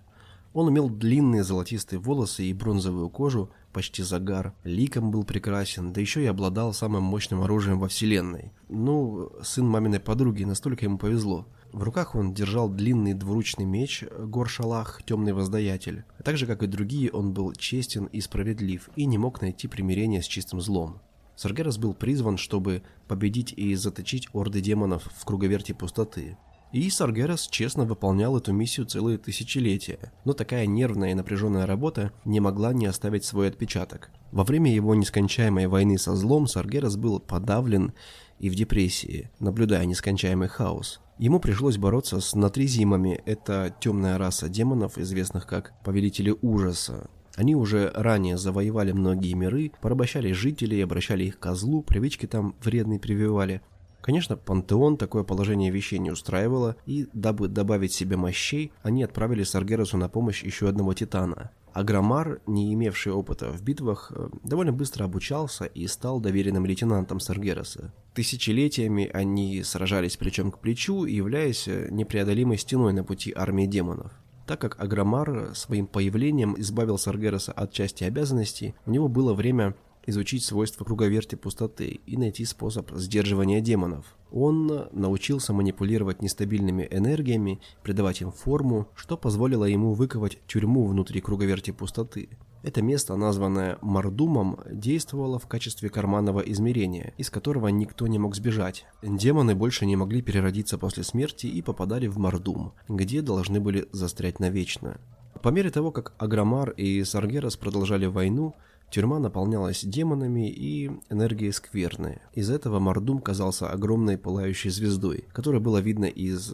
Он 0.54 0.70
имел 0.70 0.90
длинные 0.90 1.44
золотистые 1.44 2.00
волосы 2.00 2.46
и 2.46 2.54
бронзовую 2.54 3.10
кожу, 3.10 3.52
почти 3.72 4.02
загар, 4.02 4.54
ликом 4.64 5.12
был 5.12 5.24
прекрасен, 5.24 5.94
да 5.94 6.02
еще 6.02 6.24
и 6.24 6.28
обладал 6.28 6.74
самым 6.74 7.04
мощным 7.04 7.42
оружием 7.42 7.80
во 7.80 7.88
вселенной. 7.88 8.52
Ну, 8.68 9.32
сын 9.44 9.68
маминой 9.68 10.00
подруги, 10.00 10.44
настолько 10.44 10.86
ему 10.86 10.98
повезло. 10.98 11.48
В 11.72 11.84
руках 11.84 12.16
он 12.16 12.34
держал 12.34 12.68
длинный 12.68 13.14
двуручный 13.14 13.66
меч 13.66 14.04
Горшалах, 14.04 15.04
темный 15.06 15.34
воздаятель. 15.34 16.04
Так 16.24 16.36
же, 16.38 16.48
как 16.48 16.64
и 16.64 16.68
другие, 16.68 17.12
он 17.12 17.32
был 17.32 17.54
честен 17.54 18.06
и 18.06 18.22
справедлив, 18.22 18.90
и 18.96 19.06
не 19.06 19.20
мог 19.20 19.42
найти 19.42 19.68
примирения 19.68 20.24
с 20.24 20.26
чистым 20.26 20.62
злом. 20.62 21.00
Саргерас 21.40 21.78
был 21.78 21.94
призван, 21.94 22.36
чтобы 22.38 22.84
победить 23.08 23.54
и 23.54 23.74
заточить 23.74 24.28
орды 24.34 24.60
демонов 24.60 25.08
в 25.16 25.24
круговерти 25.24 25.72
пустоты. 25.72 26.38
И 26.74 26.90
Саргерас 26.90 27.48
честно 27.48 27.86
выполнял 27.86 28.38
эту 28.38 28.52
миссию 28.52 28.86
целые 28.86 29.18
тысячелетия, 29.18 30.12
но 30.26 30.34
такая 30.34 30.66
нервная 30.66 31.12
и 31.12 31.14
напряженная 31.14 31.66
работа 31.66 32.12
не 32.26 32.42
могла 32.42 32.74
не 32.74 32.88
оставить 32.88 33.24
свой 33.24 33.48
отпечаток. 33.48 34.12
Во 34.34 34.44
время 34.44 34.76
его 34.76 34.94
нескончаемой 34.96 35.68
войны 35.68 35.98
со 35.98 36.14
злом 36.14 36.46
Саргерас 36.46 36.98
был 36.98 37.22
подавлен 37.22 37.94
и 38.38 38.50
в 38.50 38.56
депрессии, 38.56 39.32
наблюдая 39.40 39.86
нескончаемый 39.86 40.50
хаос. 40.50 41.00
Ему 41.20 41.40
пришлось 41.40 41.78
бороться 41.78 42.20
с 42.20 42.36
натризимами, 42.36 43.22
это 43.26 43.74
темная 43.80 44.18
раса 44.18 44.50
демонов, 44.50 44.98
известных 44.98 45.48
как 45.48 45.72
Повелители 45.86 46.36
Ужаса. 46.42 47.10
Они 47.40 47.56
уже 47.56 47.90
ранее 47.96 48.38
завоевали 48.38 48.92
многие 48.92 49.34
миры, 49.34 49.72
порабощали 49.82 50.34
жителей, 50.34 50.84
обращали 50.84 51.24
их 51.24 51.40
козлу, 51.40 51.82
привычки 51.82 52.26
там 52.26 52.54
вредные 52.62 53.00
прививали, 53.00 53.62
Конечно, 54.02 54.36
Пантеон 54.38 54.98
такое 54.98 55.24
положение 55.24 55.72
вещей 55.72 56.00
не 56.00 56.12
устраивало, 56.12 56.76
и, 56.86 57.08
дабы 57.14 57.48
добавить 57.48 57.94
себе 57.94 58.18
мощей, 58.18 58.72
они 58.82 59.04
отправили 59.04 59.44
Саргерасу 59.44 59.98
на 59.98 60.10
помощь 60.10 60.44
еще 60.44 60.68
одного 60.68 60.94
Титана. 60.94 61.52
Агромар, 61.74 62.42
не 62.46 62.74
имевший 62.74 63.12
опыта 63.12 63.52
в 63.52 63.62
битвах, 63.62 64.12
э, 64.16 64.30
довольно 64.44 64.74
быстро 64.74 65.06
обучался 65.06 65.66
и 65.66 65.86
стал 65.88 66.20
доверенным 66.20 66.66
лейтенантом 66.66 67.20
Саргераса. 67.20 67.94
Тысячелетиями 68.14 69.10
они 69.14 69.64
сражались 69.64 70.18
плечом 70.18 70.52
к 70.52 70.60
плечу, 70.60 71.06
являясь 71.06 71.68
э, 71.68 71.88
непреодолимой 71.92 72.58
стеной 72.58 72.94
на 72.94 73.04
пути 73.04 73.34
армии 73.36 73.66
демонов. 73.66 74.12
Так 74.50 74.60
как 74.62 74.82
Агромар 74.82 75.52
своим 75.54 75.86
появлением 75.86 76.60
избавил 76.60 76.98
Саргераса 76.98 77.52
от 77.52 77.72
части 77.72 78.04
обязанностей, 78.04 78.74
у 78.88 78.90
него 78.90 79.08
было 79.08 79.36
время 79.36 79.76
изучить 80.10 80.44
свойства 80.44 80.84
круговерти 80.86 81.36
пустоты 81.36 82.00
и 82.06 82.18
найти 82.18 82.46
способ 82.46 82.92
сдерживания 82.92 83.62
демонов. 83.62 84.18
Он 84.32 84.88
научился 84.92 85.54
манипулировать 85.54 86.22
нестабильными 86.22 86.88
энергиями, 86.92 87.62
придавать 87.84 88.22
им 88.22 88.32
форму, 88.32 88.88
что 88.96 89.18
позволило 89.18 89.66
ему 89.66 89.94
выковать 89.94 90.40
тюрьму 90.48 90.86
внутри 90.88 91.22
круговерти 91.22 91.72
пустоты. 91.72 92.30
Это 92.62 92.82
место, 92.82 93.16
названное 93.16 93.78
Мардумом, 93.82 94.60
действовало 94.70 95.40
в 95.40 95.48
качестве 95.48 95.90
карманного 95.90 96.42
измерения, 96.42 97.14
из 97.18 97.30
которого 97.30 97.70
никто 97.70 98.06
не 98.08 98.20
мог 98.20 98.36
сбежать. 98.36 98.86
Демоны 99.02 99.56
больше 99.56 99.86
не 99.86 99.96
могли 99.96 100.22
переродиться 100.22 100.78
после 100.78 101.04
смерти 101.04 101.48
и 101.48 101.62
попадали 101.62 102.08
в 102.08 102.18
Мардум, 102.18 102.74
где 102.90 103.22
должны 103.22 103.62
были 103.62 103.88
застрять 103.94 104.40
навечно. 104.42 105.00
По 105.42 105.50
мере 105.50 105.70
того, 105.70 105.92
как 105.92 106.14
Агромар 106.18 106.72
и 106.72 107.02
Саргерас 107.06 107.56
продолжали 107.56 108.08
войну, 108.08 108.56
Тюрьма 108.92 109.20
наполнялась 109.20 109.84
демонами 109.84 110.50
и 110.50 110.90
энергией 111.10 111.52
скверной. 111.52 112.20
Из 112.34 112.50
этого 112.50 112.80
Мордум 112.80 113.20
казался 113.20 113.70
огромной 113.70 114.18
пылающей 114.18 114.72
звездой, 114.72 115.26
которая 115.32 115.62
было 115.62 115.78
видно 115.78 116.06
из... 116.06 116.52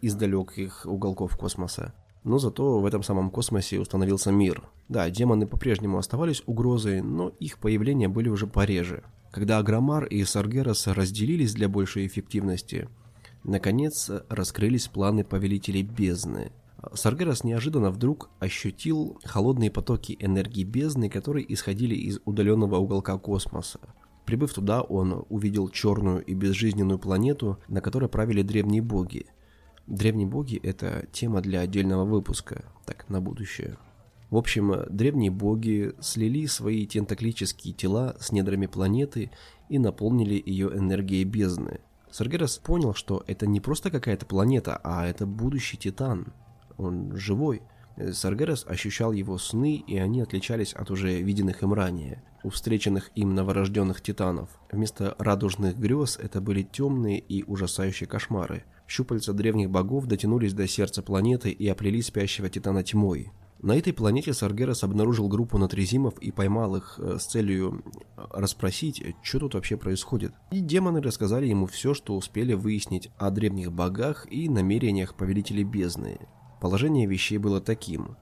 из 0.00 0.14
далеких 0.14 0.82
уголков 0.84 1.36
космоса. 1.36 1.94
Но 2.24 2.38
зато 2.38 2.80
в 2.80 2.84
этом 2.84 3.04
самом 3.04 3.30
космосе 3.30 3.78
установился 3.78 4.32
мир. 4.32 4.68
Да, 4.88 5.08
демоны 5.08 5.46
по-прежнему 5.46 5.98
оставались 5.98 6.42
угрозой, 6.46 7.00
но 7.00 7.28
их 7.38 7.58
появления 7.58 8.08
были 8.08 8.28
уже 8.28 8.48
пореже. 8.48 9.04
Когда 9.30 9.58
Агромар 9.58 10.04
и 10.04 10.24
Саргерас 10.24 10.88
разделились 10.88 11.54
для 11.54 11.68
большей 11.68 12.06
эффективности, 12.06 12.88
наконец 13.44 14.10
раскрылись 14.28 14.88
планы 14.88 15.22
повелителей 15.22 15.82
бездны– 15.82 16.50
Саргерас 16.94 17.42
неожиданно 17.42 17.90
вдруг 17.90 18.30
ощутил 18.38 19.18
холодные 19.24 19.70
потоки 19.70 20.16
энергии 20.20 20.62
бездны, 20.62 21.10
которые 21.10 21.52
исходили 21.52 21.94
из 21.94 22.20
удаленного 22.24 22.76
уголка 22.76 23.18
космоса. 23.18 23.80
Прибыв 24.24 24.52
туда, 24.52 24.82
он 24.82 25.24
увидел 25.28 25.68
черную 25.70 26.22
и 26.24 26.34
безжизненную 26.34 26.98
планету, 26.98 27.58
на 27.66 27.80
которой 27.80 28.08
правили 28.08 28.42
древние 28.42 28.82
боги. 28.82 29.26
Древние 29.86 30.26
боги– 30.26 30.56
это 30.62 31.06
тема 31.12 31.40
для 31.40 31.60
отдельного 31.60 32.04
выпуска, 32.04 32.64
так, 32.84 33.08
на 33.08 33.20
будущее. 33.20 33.78
В 34.30 34.36
общем, 34.36 34.84
древние 34.90 35.30
боги 35.30 35.94
слили 36.00 36.44
свои 36.46 36.86
тентаклические 36.86 37.72
тела 37.72 38.14
с 38.20 38.30
недрами 38.30 38.66
планеты 38.66 39.30
и 39.70 39.78
наполнили 39.78 40.40
ее 40.44 40.68
энергией 40.68 41.24
бездны. 41.24 41.80
Саргерас 42.10 42.58
понял, 42.58 42.92
что 42.92 43.24
это 43.26 43.46
не 43.46 43.60
просто 43.60 43.90
какая-то 43.90 44.26
планета, 44.26 44.78
а 44.84 45.06
это 45.06 45.26
будущий 45.26 45.78
Титан– 45.78 46.34
он 46.78 47.16
живой. 47.16 47.62
Саргерас 48.12 48.64
ощущал 48.66 49.12
его 49.12 49.38
сны, 49.38 49.82
и 49.86 49.98
они 49.98 50.20
отличались 50.20 50.72
от 50.72 50.90
уже 50.90 51.20
виденных 51.20 51.62
им 51.62 51.72
ранее, 51.72 52.22
у 52.44 52.50
встреченных 52.50 53.10
им 53.16 53.34
новорожденных 53.34 54.00
титанов. 54.00 54.50
Вместо 54.70 55.16
радужных 55.18 55.76
грез 55.76 56.16
это 56.16 56.40
были 56.40 56.62
темные 56.62 57.18
и 57.18 57.42
ужасающие 57.42 58.08
кошмары. 58.08 58.64
Щупальца 58.86 59.32
древних 59.32 59.70
богов 59.70 60.06
дотянулись 60.06 60.54
до 60.54 60.66
сердца 60.68 61.02
планеты 61.02 61.50
и 61.50 61.66
оплели 61.68 62.00
спящего 62.00 62.48
титана 62.48 62.82
тьмой. 62.82 63.32
На 63.60 63.76
этой 63.76 63.92
планете 63.92 64.32
Саргерас 64.34 64.84
обнаружил 64.84 65.26
группу 65.26 65.58
натрезимов 65.58 66.16
и 66.20 66.30
поймал 66.30 66.76
их 66.76 66.94
э, 66.98 67.18
с 67.18 67.26
целью 67.26 67.82
э, 68.16 68.24
расспросить, 68.30 69.02
что 69.20 69.40
тут 69.40 69.54
вообще 69.54 69.76
происходит. 69.76 70.32
И 70.52 70.60
демоны 70.60 71.02
рассказали 71.02 71.46
ему 71.46 71.66
все, 71.66 71.92
что 71.92 72.16
успели 72.16 72.52
выяснить 72.52 73.10
о 73.18 73.30
древних 73.30 73.72
богах 73.72 74.30
и 74.30 74.48
намерениях 74.48 75.16
повелителей 75.16 75.64
бездны. 75.64 76.20
Положение 76.60 77.06
вещей 77.06 77.38
было 77.38 77.60
таким. 77.60 78.16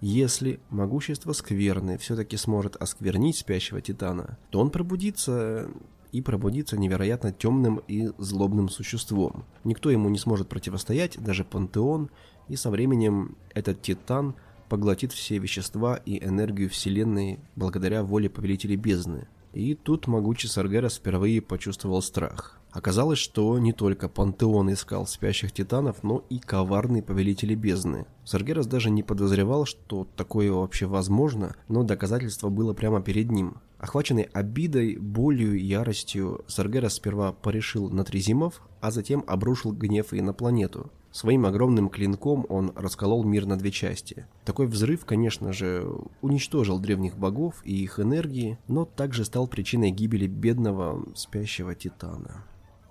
Если 0.00 0.60
могущество 0.70 1.32
скверны 1.32 1.96
все-таки 1.98 2.36
сможет 2.36 2.76
осквернить 2.76 3.36
спящего 3.36 3.80
Титана, 3.80 4.38
то 4.50 4.60
он 4.60 4.70
пробудится 4.70 5.68
и 6.10 6.20
пробудится 6.20 6.76
невероятно 6.76 7.32
темным 7.32 7.80
и 7.88 8.10
злобным 8.18 8.68
существом. 8.68 9.44
Никто 9.64 9.90
ему 9.90 10.08
не 10.08 10.18
сможет 10.18 10.48
противостоять, 10.48 11.22
даже 11.22 11.44
Пантеон, 11.44 12.10
и 12.48 12.56
со 12.56 12.70
временем 12.70 13.36
этот 13.54 13.80
Титан 13.82 14.34
поглотит 14.68 15.12
все 15.12 15.38
вещества 15.38 15.96
и 15.96 16.22
энергию 16.22 16.68
Вселенной 16.68 17.40
благодаря 17.56 18.02
воле 18.02 18.28
Повелителей 18.28 18.76
Бездны. 18.76 19.28
И 19.52 19.74
тут 19.74 20.06
могучий 20.06 20.48
Саргерас 20.48 20.96
впервые 20.96 21.42
почувствовал 21.42 22.02
страх. 22.02 22.61
Оказалось, 22.72 23.18
что 23.18 23.58
не 23.58 23.72
только 23.72 24.08
Пантеон 24.08 24.72
искал 24.72 25.06
спящих 25.06 25.52
титанов, 25.52 26.02
но 26.02 26.24
и 26.30 26.38
коварные 26.38 27.02
повелители 27.02 27.54
бездны. 27.54 28.06
Саргерас 28.24 28.66
даже 28.66 28.90
не 28.90 29.02
подозревал, 29.02 29.66
что 29.66 30.06
такое 30.16 30.50
вообще 30.50 30.86
возможно, 30.86 31.54
но 31.68 31.82
доказательство 31.82 32.48
было 32.48 32.72
прямо 32.72 33.02
перед 33.02 33.30
ним. 33.30 33.58
Охваченный 33.78 34.28
обидой, 34.32 34.96
болью, 34.96 35.60
яростью, 35.60 36.44
Саргерас 36.46 36.94
сперва 36.94 37.32
порешил 37.32 37.90
Натризимов, 37.90 38.62
а 38.80 38.90
затем 38.90 39.22
обрушил 39.26 39.72
гнев 39.72 40.12
и 40.12 40.22
на 40.22 40.32
планету. 40.32 40.90
Своим 41.10 41.44
огромным 41.44 41.90
клинком 41.90 42.46
он 42.48 42.72
расколол 42.74 43.22
мир 43.22 43.44
на 43.44 43.58
две 43.58 43.70
части. 43.70 44.24
Такой 44.46 44.66
взрыв, 44.66 45.04
конечно 45.04 45.52
же, 45.52 45.86
уничтожил 46.22 46.78
древних 46.78 47.18
богов 47.18 47.56
и 47.64 47.82
их 47.82 48.00
энергии, 48.00 48.58
но 48.66 48.86
также 48.86 49.26
стал 49.26 49.46
причиной 49.46 49.90
гибели 49.90 50.26
бедного 50.26 51.04
спящего 51.14 51.74
Титана. 51.74 52.46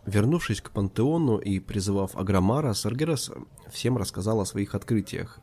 Вернувшись 0.05 0.62
к 0.62 0.72
пантеону 0.72 1.38
и 1.38 1.60
призывав 1.60 2.15
Агромара, 2.15 2.74
Саргерас 2.74 3.31
всем 3.70 3.98
рассказал 3.98 4.41
о 4.41 4.46
своих 4.46 4.74
открытиях 4.74 5.39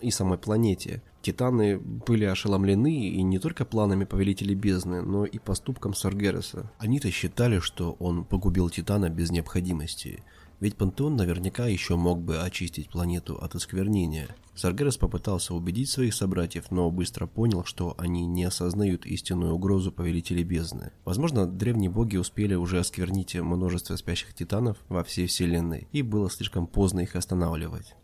и 0.00 0.10
самой 0.10 0.38
планете. 0.38 1.02
Титаны 1.22 1.78
были 1.78 2.24
ошеломлены 2.24 3.08
и 3.08 3.22
не 3.22 3.38
только 3.38 3.64
планами 3.64 4.04
Повелителей 4.04 4.54
Бездны, 4.54 5.02
но 5.02 5.24
и 5.24 5.38
поступком 5.38 5.92
Саргереса. 5.92 6.70
Они-то 6.78 7.10
считали, 7.10 7.58
что 7.58 7.96
он 7.98 8.24
погубил 8.24 8.70
Титана 8.70 9.10
без 9.10 9.30
необходимости– 9.30 10.22
ведь 10.60 10.76
Пантеон 10.76 11.16
наверняка 11.16 11.66
еще 11.66 11.96
мог 11.96 12.20
бы 12.20 12.38
очистить 12.38 12.88
планету 12.88 13.36
от 13.36 13.54
осквернения. 13.54 14.28
Саргерас 14.54 14.96
попытался 14.96 15.54
убедить 15.54 15.90
своих 15.90 16.14
собратьев, 16.14 16.70
но 16.70 16.90
быстро 16.90 17.26
понял, 17.26 17.64
что 17.64 17.94
они 17.98 18.24
не 18.24 18.44
осознают 18.44 19.04
истинную 19.04 19.54
угрозу 19.54 19.92
Повелителей 19.92 20.44
Бездны. 20.44 20.92
Возможно, 21.04 21.46
древние 21.46 21.90
боги 21.90 22.16
успели 22.16 22.54
уже 22.54 22.78
осквернить 22.78 23.34
множество 23.34 23.96
спящих 23.96 24.34
титанов 24.34 24.78
во 24.88 25.04
всей 25.04 25.26
Вселенной, 25.26 25.88
и 25.92 26.00
было 26.02 26.30
слишком 26.30 26.66
поздно 26.66 27.00
их 27.00 27.16
останавливать. 27.16 27.94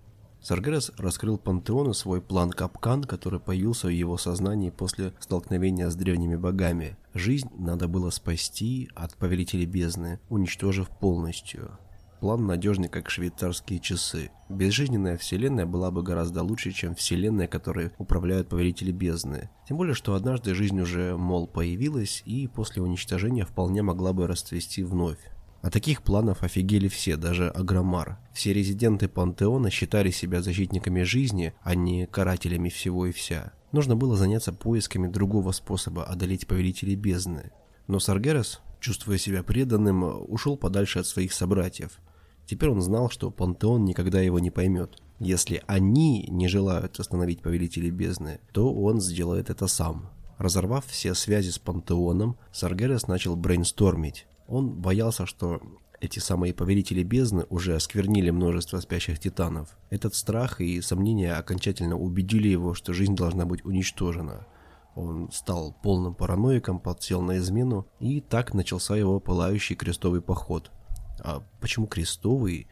Саргерас 0.42 0.90
раскрыл 0.98 1.38
Пантеону 1.38 1.94
свой 1.94 2.20
план 2.20 2.50
Капкан, 2.50 3.04
который 3.04 3.38
появился 3.38 3.86
в 3.86 3.90
его 3.90 4.18
сознании 4.18 4.70
после 4.70 5.14
столкновения 5.20 5.88
с 5.88 5.94
древними 5.94 6.34
богами. 6.34 6.96
Жизнь 7.14 7.48
надо 7.56 7.86
было 7.86 8.10
спасти 8.10 8.90
от 8.96 9.14
Повелителей 9.16 9.66
Бездны, 9.66 10.18
уничтожив 10.28 10.88
полностью. 10.88 11.78
План 12.22 12.46
надежный, 12.46 12.88
как 12.88 13.10
швейцарские 13.10 13.80
часы. 13.80 14.30
Безжизненная 14.48 15.18
вселенная 15.18 15.66
была 15.66 15.90
бы 15.90 16.04
гораздо 16.04 16.44
лучше, 16.44 16.70
чем 16.70 16.94
вселенная, 16.94 17.48
которой 17.48 17.90
управляют 17.98 18.48
повелители 18.48 18.92
бездны. 18.92 19.50
Тем 19.66 19.76
более, 19.76 19.96
что 19.96 20.14
однажды 20.14 20.54
жизнь 20.54 20.80
уже, 20.80 21.16
мол, 21.16 21.48
появилась 21.48 22.22
и 22.24 22.46
после 22.46 22.80
уничтожения 22.80 23.44
вполне 23.44 23.82
могла 23.82 24.12
бы 24.12 24.28
расцвести 24.28 24.84
вновь. 24.84 25.18
От 25.62 25.72
таких 25.72 26.04
планов 26.04 26.44
офигели 26.44 26.86
все, 26.86 27.16
даже 27.16 27.48
Агромар. 27.48 28.20
Все 28.32 28.52
резиденты 28.52 29.08
Пантеона 29.08 29.70
считали 29.70 30.12
себя 30.12 30.42
защитниками 30.42 31.02
жизни, 31.02 31.54
а 31.64 31.74
не 31.74 32.06
карателями 32.06 32.68
всего 32.68 33.06
и 33.06 33.10
вся. 33.10 33.52
Нужно 33.72 33.96
было 33.96 34.14
заняться 34.14 34.52
поисками 34.52 35.08
другого 35.08 35.50
способа 35.50 36.04
одолеть 36.04 36.46
повелителей 36.46 36.94
бездны. 36.94 37.50
Но 37.88 37.98
Саргерас, 37.98 38.60
чувствуя 38.78 39.18
себя 39.18 39.42
преданным, 39.42 40.04
ушел 40.32 40.56
подальше 40.56 41.00
от 41.00 41.08
своих 41.08 41.32
собратьев– 41.32 41.98
Теперь 42.52 42.68
он 42.68 42.82
знал, 42.82 43.08
что 43.08 43.30
Пантеон 43.30 43.86
никогда 43.86 44.20
его 44.20 44.38
не 44.38 44.50
поймет. 44.50 44.98
Если 45.18 45.62
они 45.66 46.26
не 46.28 46.48
желают 46.48 47.00
остановить 47.00 47.40
Повелителей 47.40 47.88
Бездны, 47.88 48.40
то 48.52 48.74
он 48.74 49.00
сделает 49.00 49.48
это 49.48 49.66
сам. 49.68 50.10
Разорвав 50.36 50.84
все 50.84 51.14
связи 51.14 51.48
с 51.48 51.58
Пантеоном, 51.58 52.36
Саргерес 52.52 53.06
начал 53.06 53.36
брейнстормить. 53.36 54.26
Он 54.48 54.68
боялся, 54.68 55.24
что 55.24 55.62
эти 56.02 56.18
самые 56.18 56.52
Повелители 56.52 57.02
Бездны 57.02 57.46
уже 57.48 57.74
осквернили 57.74 58.28
множество 58.28 58.80
спящих 58.80 59.18
титанов. 59.18 59.70
Этот 59.88 60.14
страх 60.14 60.60
и 60.60 60.82
сомнения 60.82 61.32
окончательно 61.32 61.96
убедили 61.96 62.48
его, 62.48 62.74
что 62.74 62.92
жизнь 62.92 63.16
должна 63.16 63.46
быть 63.46 63.64
уничтожена. 63.64 64.46
Он 64.94 65.32
стал 65.32 65.74
полным 65.82 66.14
параноиком, 66.14 66.80
подсел 66.80 67.22
на 67.22 67.38
измену, 67.38 67.86
и 67.98 68.20
так 68.20 68.52
начался 68.52 68.94
его 68.94 69.20
пылающий 69.20 69.74
крестовый 69.74 70.20
поход– 70.20 70.70
а 71.22 71.42
почему 71.60 71.86
крестовый? 71.86 72.66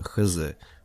Хз. 0.00 0.38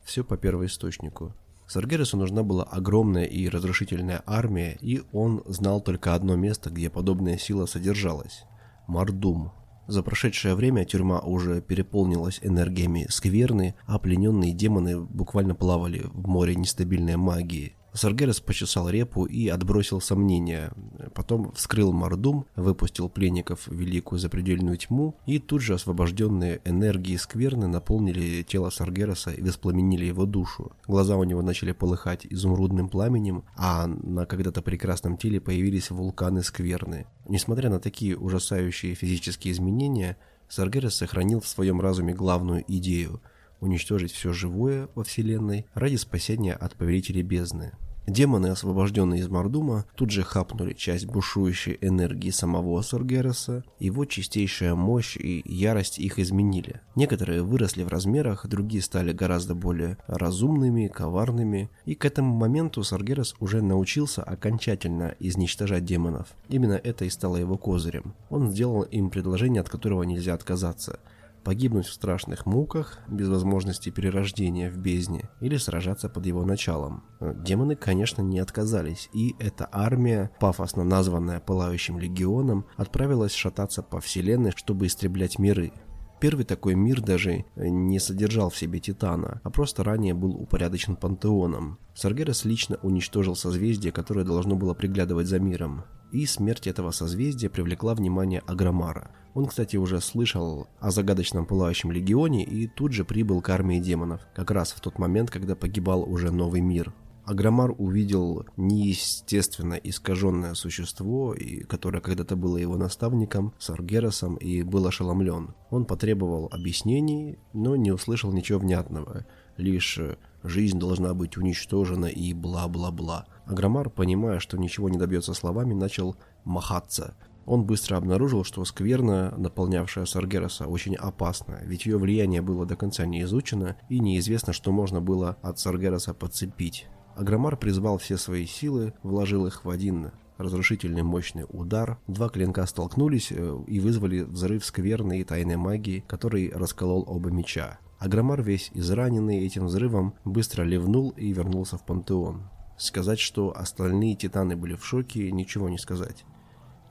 Все 0.03 0.24
по 0.24 0.38
первоисточнику. 0.38 1.33
Саргерису 1.67 2.17
нужна 2.17 2.43
была 2.43 2.63
огромная 2.63 3.25
и 3.25 3.50
разрушительная 3.50 4.21
армия, 4.25 4.77
и 4.81 5.01
он 5.12 5.43
знал 5.45 5.81
только 5.81 6.13
одно 6.13 6.35
место, 6.35 6.69
где 6.69 6.89
подобная 6.89 7.38
сила 7.38 7.65
содержалась– 7.65 8.43
Мардум. 8.88 9.51
За 9.88 10.01
прошедшее 10.01 10.55
время 10.55 10.85
тюрьма 10.85 11.19
уже 11.19 11.62
переполнилась 11.62 12.39
энергиями 12.41 13.05
скверны, 13.09 13.75
а 13.85 14.00
плененные 14.00 14.53
демоны 14.53 15.00
буквально 15.00 15.53
плавали 15.53 16.01
в 16.05 16.27
море 16.27 16.55
нестабильной 16.55 17.17
магии. 17.17 17.75
Саргерес 17.96 18.42
почесал 18.42 18.90
репу 18.90 19.25
и 19.25 19.48
отбросил 19.48 20.02
сомнения. 20.02 20.72
Потом 21.14 21.54
вскрыл 21.54 21.94
мордум, 21.94 22.46
выпустил 22.58 23.08
пленников 23.08 23.68
в 23.68 23.74
великую 23.74 24.20
запредельную 24.20 24.78
тьму, 24.78 25.16
и 25.25 25.40
тут 25.40 25.62
же 25.62 25.74
освобожденные 25.74 26.62
энергии 26.66 27.16
скверны 27.16 27.68
наполнили 27.68 28.44
тело 28.44 28.70
Саргереса 28.70 29.31
и 29.31 29.42
воспламенили 29.42 30.05
его 30.05 30.25
душу. 30.25 30.74
Глаза 30.88 31.16
у 31.16 31.24
него 31.24 31.42
начали 31.42 31.72
полыхать 31.72 32.25
изумрудным 32.29 32.90
пламенем, 32.90 33.46
а 33.55 33.88
на 33.88 34.25
когда-то 34.25 34.62
прекрасном 34.62 35.18
теле 35.18 35.40
появились 35.40 35.90
вулканы 35.90 36.44
скверны. 36.44 37.08
Несмотря 37.27 37.70
на 37.70 37.79
такие 37.79 38.18
ужасающие 38.18 38.94
физические 38.94 39.53
изменения, 39.53 40.18
Саргерес 40.50 40.96
сохранил 40.96 41.40
в 41.40 41.48
своем 41.48 41.79
разуме 41.79 42.14
главную 42.14 42.66
идею– 42.68 43.22
уничтожить 43.59 44.11
все 44.11 44.33
живое 44.33 44.89
во 44.96 45.03
Вселенной 45.03 45.65
ради 45.74 45.96
спасения 45.96 46.53
от 46.53 46.75
повелителей 46.75 47.22
бездны. 47.22 47.74
Демоны, 48.07 48.48
освобожденные 48.48 49.22
из 49.22 49.29
Мордума, 49.29 49.85
тут 49.96 50.11
же 50.11 50.22
хапнули 50.22 50.74
часть 50.74 51.07
бушующей 51.07 51.79
энергии 51.81 52.29
самого 52.29 52.81
Соргереса, 52.81 53.63
его 53.79 54.05
чистейшая 54.05 54.75
мощь 54.75 55.18
и 55.18 55.41
ярость 55.44 55.98
их 55.98 56.20
изменили. 56.20 56.81
Некоторые 56.96 57.41
выросли 57.41 57.83
в 57.83 57.87
размерах, 57.87 58.46
другие 58.46 58.83
стали 58.83 59.11
гораздо 59.11 59.55
более 59.55 59.98
разумными, 60.05 60.87
коварными, 60.87 61.72
и 61.85 61.96
к 61.96 62.05
этому 62.05 62.35
моменту 62.35 62.83
Саргерас 62.83 63.33
уже 63.39 63.63
научился 63.63 64.22
окончательно 64.22 65.15
изничтожать 65.20 65.83
демонов. 65.83 66.27
Именно 66.48 66.74
это 66.74 67.05
и 67.05 67.09
стало 67.09 67.37
его 67.37 67.57
козырем. 67.57 68.13
Он 68.29 68.51
сделал 68.51 68.83
им 68.83 69.09
предложение, 69.09 69.61
от 69.61 69.70
которого 69.70 70.03
нельзя 70.03 70.35
отказаться– 70.35 71.00
погибнуть 71.46 71.86
в 71.86 71.94
страшных 71.94 72.46
муках, 72.46 73.00
без 73.08 73.29
возможности 73.29 73.92
перерождения 73.92 74.70
в 74.70 74.77
бездне, 74.77 75.29
или 75.40 75.55
сражаться 75.58 76.10
под 76.10 76.25
его 76.25 76.44
началом. 76.44 77.03
Демоны, 77.22 77.75
конечно, 77.75 78.22
не 78.22 78.40
отказались, 78.40 79.10
и 79.14 79.36
эта 79.40 79.70
армия, 79.72 80.31
пафосно 80.40 80.84
названная 80.84 81.40
Пылающим 81.40 82.00
Легионом, 82.00 82.66
отправилась 82.75 83.34
шататься 83.34 83.84
по 83.84 84.01
вселенной, 84.01 84.51
чтобы 84.55 84.88
истреблять 84.88 85.38
миры. 85.40 85.72
Первый 86.20 86.46
такой 86.46 86.75
мир 86.75 87.01
даже 87.01 87.46
не 87.56 88.00
содержал 88.00 88.50
в 88.50 88.58
себе 88.58 88.80
Титана, 88.80 89.42
а 89.44 89.50
просто 89.50 89.84
ранее 89.84 90.14
был 90.14 90.36
упорядочен 90.36 90.96
пантеоном. 90.96 91.78
Саргерас 91.94 92.46
лично 92.46 92.78
уничтожил 92.82 93.36
созвездие, 93.36 93.92
которое 93.92 94.25
должно 94.25 94.56
было 94.56 94.74
приглядывать 94.74 95.28
за 95.28 95.40
миром. 95.40 95.84
И 96.12 96.25
смерть 96.25 96.68
этого 96.68 96.92
созвездия 96.92 97.50
привлекла 97.50 97.94
внимание 97.94 98.42
Агромара– 98.48 99.12
он, 99.36 99.48
кстати, 99.48 99.75
уже 99.75 100.00
слышал 100.00 100.70
о 100.80 100.92
загадочном 100.92 101.46
пылающем 101.46 101.92
легионе 101.92 102.46
и 102.46 102.68
тут 102.68 102.94
же 102.94 103.04
прибыл 103.04 103.42
к 103.42 103.50
армии 103.50 103.80
демонов, 103.80 104.22
как 104.34 104.50
раз 104.50 104.72
в 104.72 104.80
тот 104.80 104.98
момент, 104.98 105.30
когда 105.30 105.56
погибал 105.58 106.10
уже 106.10 106.32
новый 106.32 106.62
мир. 106.62 106.94
Агромар 107.25 107.74
увидел 107.77 108.46
неестественно 108.55 109.74
искаженное 109.74 110.53
существо, 110.53 111.33
и, 111.33 111.64
которое 111.64 112.00
когда-то 112.00 112.35
было 112.35 112.57
его 112.57 112.77
наставником, 112.77 113.53
Саргеросом, 113.57 114.35
и 114.35 114.61
был 114.61 114.85
ошеломлен. 114.88 115.55
Он 115.72 115.85
потребовал 115.85 116.50
объяснений, 116.51 117.40
но 117.53 117.75
не 117.75 117.92
услышал 117.92 118.31
ничего 118.31 118.59
внятного, 118.59 119.25
лишь 119.57 120.00
«жизнь 120.44 120.79
должна 120.79 121.14
быть 121.14 121.38
уничтожена» 121.38 122.05
и 122.05 122.33
бла-бла-бла. 122.33 123.25
Агромар, 123.46 123.90
понимая, 123.90 124.40
что 124.40 124.57
ничего 124.57 124.90
не 124.90 124.98
добьется 124.98 125.33
словами, 125.33 125.74
начал 125.74 126.16
махаться– 126.44 127.16
он 127.46 127.64
быстро 127.64 127.98
обнаружил, 127.98 128.44
что 128.44 128.66
скверна, 128.66 129.33
наполнявшая 129.38 130.05
Саргераса, 130.05 130.66
очень 130.66 130.96
опасна, 130.96 131.59
ведь 131.64 131.85
ее 131.85 131.98
влияние 131.98 132.42
было 132.42 132.66
до 132.66 132.75
конца 132.75 133.05
не 133.05 133.22
изучено, 133.22 133.77
и 133.88 134.00
неизвестно, 134.00 134.51
что 134.51 134.72
можно 134.72 135.00
было 135.00 135.38
от 135.44 135.59
Саргераса 135.59 136.14
подцепить. 136.14 136.88
Агромар 137.16 137.58
призвал 137.58 137.98
все 137.98 138.18
свои 138.18 138.46
силы, 138.46 138.94
вложил 139.04 139.48
их 139.48 139.66
в 139.66 139.70
один 139.70 140.12
разрушительный 140.38 141.04
мощный 141.04 141.46
удар. 141.50 141.98
Два 142.08 142.30
клинка 142.30 142.66
столкнулись 142.66 143.32
э, 143.32 143.64
и 143.68 143.80
вызвали 143.80 144.22
взрыв 144.22 144.66
скверной 144.66 145.20
и 145.20 145.24
тайной 145.24 145.56
магии, 145.56 146.04
который 146.08 146.51
расколол 146.54 147.06
оба 147.08 147.30
меча. 147.30 147.80
Агромар, 148.00 148.42
весь 148.42 148.70
израненный 148.74 149.46
этим 149.46 149.68
взрывом, 149.68 150.14
быстро 150.25 150.64
ливнул 150.64 151.12
и 151.12 151.32
вернулся 151.32 151.78
в 151.78 151.86
пантеон. 151.86 152.50
Сказать, 152.78 153.20
что 153.20 153.56
остальные 153.56 154.16
титаны 154.16 154.58
были 154.58 154.75
в 154.75 154.86
шоке, 154.86 155.32
ничего 155.32 155.70
не 155.70 155.78
сказать 155.78 156.25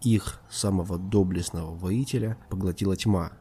их, 0.05 0.41
самого 0.51 0.99
доблестного 0.99 1.75
воителя, 1.75 2.37
поглотила 2.51 2.97
тьма. 2.97 3.33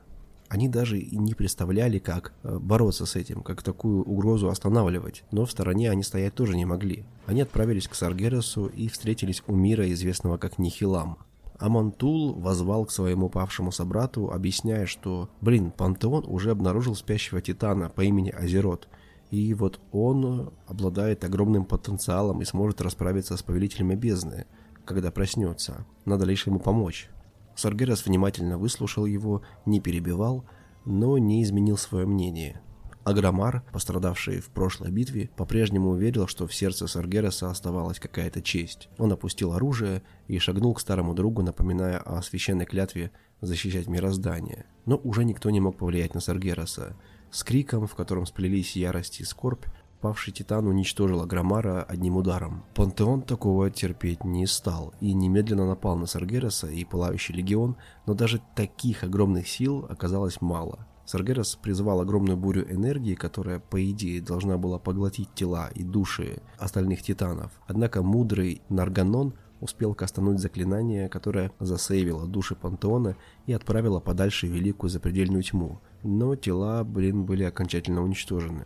Они 0.54 0.70
даже 0.70 1.00
и 1.00 1.18
не 1.18 1.34
представляли, 1.34 1.98
как 1.98 2.32
э, 2.44 2.60
бороться 2.60 3.08
с 3.08 3.16
этим, 3.16 3.42
как 3.42 3.64
такую 3.64 4.04
угрозу 4.04 4.50
останавливать, 4.50 5.24
но 5.32 5.48
в 5.48 5.52
стороне 5.52 5.90
они 5.90 6.04
стоять 6.04 6.36
тоже 6.36 6.56
не 6.56 6.64
могли. 6.64 7.06
Они 7.26 7.42
отправились 7.42 7.88
к 7.88 7.96
Саргересу 7.96 8.68
и 8.68 8.88
встретились 8.88 9.42
у 9.48 9.56
мира, 9.56 9.92
известного 9.92 10.38
как 10.38 10.60
Нихилам. 10.60 11.18
Амантул 11.58 12.36
возвал 12.36 12.86
к 12.86 12.92
своему 12.92 13.30
павшему 13.30 13.72
собрату, 13.72 14.30
объясняя, 14.30 14.86
что, 14.86 15.28
блин, 15.42 15.72
Пантеон 15.72 16.24
уже 16.28 16.52
обнаружил 16.52 16.94
спящего 16.94 17.42
титана 17.42 17.90
по 17.90 18.02
имени 18.02 18.30
Азерот, 18.30 18.88
и 19.32 19.56
вот 19.56 19.80
он 19.92 20.54
обладает 20.68 21.24
огромным 21.24 21.66
потенциалом 21.66 22.44
и 22.44 22.46
сможет 22.46 22.80
расправиться 22.80 23.38
с 23.38 23.42
повелителями 23.42 23.96
бездны– 23.96 24.46
когда 24.86 25.12
проснется. 25.12 25.86
Надо 26.06 26.26
лишь 26.26 26.46
ему 26.48 26.60
помочь. 26.60 27.10
Саргерас 27.56 28.06
внимательно 28.06 28.58
выслушал 28.58 29.06
его, 29.06 29.42
не 29.66 29.80
перебивал, 29.80 30.46
но 30.86 31.18
не 31.18 31.44
изменил 31.44 31.78
свое 31.78 32.06
мнение. 32.06 32.62
Агромар, 33.04 33.64
пострадавший 33.74 34.40
в 34.40 34.48
прошлой 34.48 34.90
битве, 34.90 35.30
по-прежнему 35.36 35.90
уверил, 35.90 36.28
что 36.28 36.48
в 36.48 36.56
сердце 36.56 36.88
Саргераса 36.88 37.50
оставалась 37.50 38.00
какая-то 38.00 38.42
честь. 38.42 38.88
Он 38.98 39.12
опустил 39.12 39.52
оружие 39.52 40.04
и 40.28 40.40
шагнул 40.40 40.74
к 40.74 40.80
старому 40.80 41.14
другу, 41.14 41.42
напоминая 41.42 41.98
о 41.98 42.22
священной 42.22 42.66
клятве 42.66 43.12
защищать 43.42 43.88
мироздание. 43.88 44.66
Но 44.86 44.96
уже 45.04 45.26
никто 45.26 45.50
не 45.50 45.60
мог 45.60 45.78
повлиять 45.78 46.14
на 46.14 46.22
Саргераса. 46.22 46.96
С 47.30 47.44
криком, 47.44 47.88
в 47.88 47.96
котором 47.96 48.26
сплелись 48.26 48.76
ярость 48.78 49.20
и 49.20 49.26
скорбь, 49.26 49.66
павший 50.04 50.34
Титан 50.34 50.68
уничтожил 50.68 51.22
Агромара 51.22 51.82
одним 51.82 52.18
ударом. 52.18 52.66
Пантеон 52.76 53.22
такого 53.22 53.72
терпеть 53.72 54.26
не 54.26 54.46
стал 54.48 54.94
и 55.00 55.14
немедленно 55.14 55.66
напал 55.66 55.96
на 55.96 56.08
Саргераса 56.08 56.68
и 56.68 56.84
Пылающий 56.84 57.34
Легион, 57.34 57.78
но 58.06 58.14
даже 58.14 58.42
таких 58.54 59.06
огромных 59.06 59.48
сил 59.48 59.86
оказалось 59.90 60.42
мало. 60.42 60.86
Саргерас 61.06 61.56
призвал 61.56 62.02
огромную 62.02 62.36
бурю 62.36 62.70
энергии, 62.70 63.16
которая, 63.16 63.60
по 63.60 63.82
идее, 63.90 64.22
должна 64.22 64.58
была 64.58 64.78
поглотить 64.78 65.34
тела 65.36 65.70
и 65.74 65.84
души 65.84 66.42
остальных 66.58 67.02
титанов. 67.02 67.54
Однако 67.66 68.04
мудрый 68.04 68.62
Нарганон 68.68 69.36
успел 69.62 69.96
кастануть 69.96 70.42
заклинание, 70.42 71.08
которое 71.08 71.54
засейвило 71.62 72.28
души 72.28 72.56
Пантеона 72.56 73.16
и 73.46 73.54
отправило 73.54 74.02
подальше 74.02 74.48
великую 74.48 74.90
запредельную 74.90 75.44
тьму. 75.44 75.80
Но 76.04 76.36
тела, 76.36 76.84
блин, 76.84 77.24
были 77.24 77.44
окончательно 77.44 78.04
уничтожены. 78.04 78.66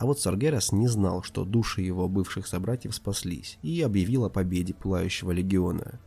А 0.00 0.06
вот 0.06 0.18
Саргерас 0.18 0.72
не 0.72 0.88
знал, 0.88 1.22
что 1.22 1.44
души 1.44 1.82
его 1.82 2.08
бывших 2.08 2.46
собратьев 2.46 2.94
спаслись, 2.94 3.58
и 3.60 3.82
объявил 3.82 4.24
о 4.24 4.30
победе 4.30 4.72
Пылающего 4.72 5.30
Легиона. 5.30 6.00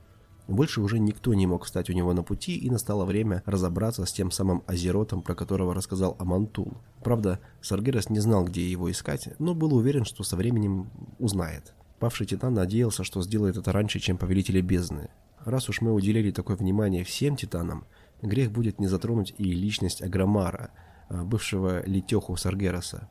Больше 0.48 0.82
уже 0.82 0.98
никто 0.98 1.36
не 1.36 1.46
мог 1.46 1.66
встать 1.66 1.92
у 1.92 1.94
него 1.94 2.12
на 2.14 2.24
пути, 2.24 2.58
и 2.58 2.72
настало 2.72 3.06
время 3.06 3.44
разобраться 3.46 4.04
с 4.08 4.12
тем 4.12 4.32
самым 4.32 4.64
Азеротом, 4.66 5.22
про 5.22 5.36
которого 5.36 5.76
рассказал 5.76 6.16
Амантул. 6.18 6.74
Правда, 7.04 7.40
Саргерас 7.62 8.10
не 8.10 8.20
знал, 8.20 8.46
где 8.46 8.68
его 8.68 8.90
искать, 8.90 9.30
но 9.38 9.54
был 9.54 9.76
уверен, 9.76 10.06
что 10.06 10.24
со 10.24 10.36
временем 10.38 10.90
узнает. 11.20 11.76
Павший 12.00 12.26
Титан 12.26 12.56
надеялся, 12.56 13.04
что 13.04 13.22
сделает 13.22 13.58
это 13.58 13.72
раньше, 13.72 14.00
чем 14.00 14.18
Повелители 14.18 14.62
Бездны. 14.62 15.12
Раз 15.46 15.70
уж 15.70 15.82
мы 15.82 15.94
уделили 15.94 16.32
такое 16.32 16.56
внимание 16.56 17.04
всем 17.04 17.36
Титанам, 17.36 17.86
грех 18.24 18.52
будет 18.52 18.80
не 18.80 18.88
затронуть 18.88 19.36
и 19.38 19.44
личность 19.44 20.02
Агромара, 20.02 20.72
а, 21.10 21.24
бывшего 21.24 21.86
Летеху 21.86 22.36
Саргераса. 22.38 23.08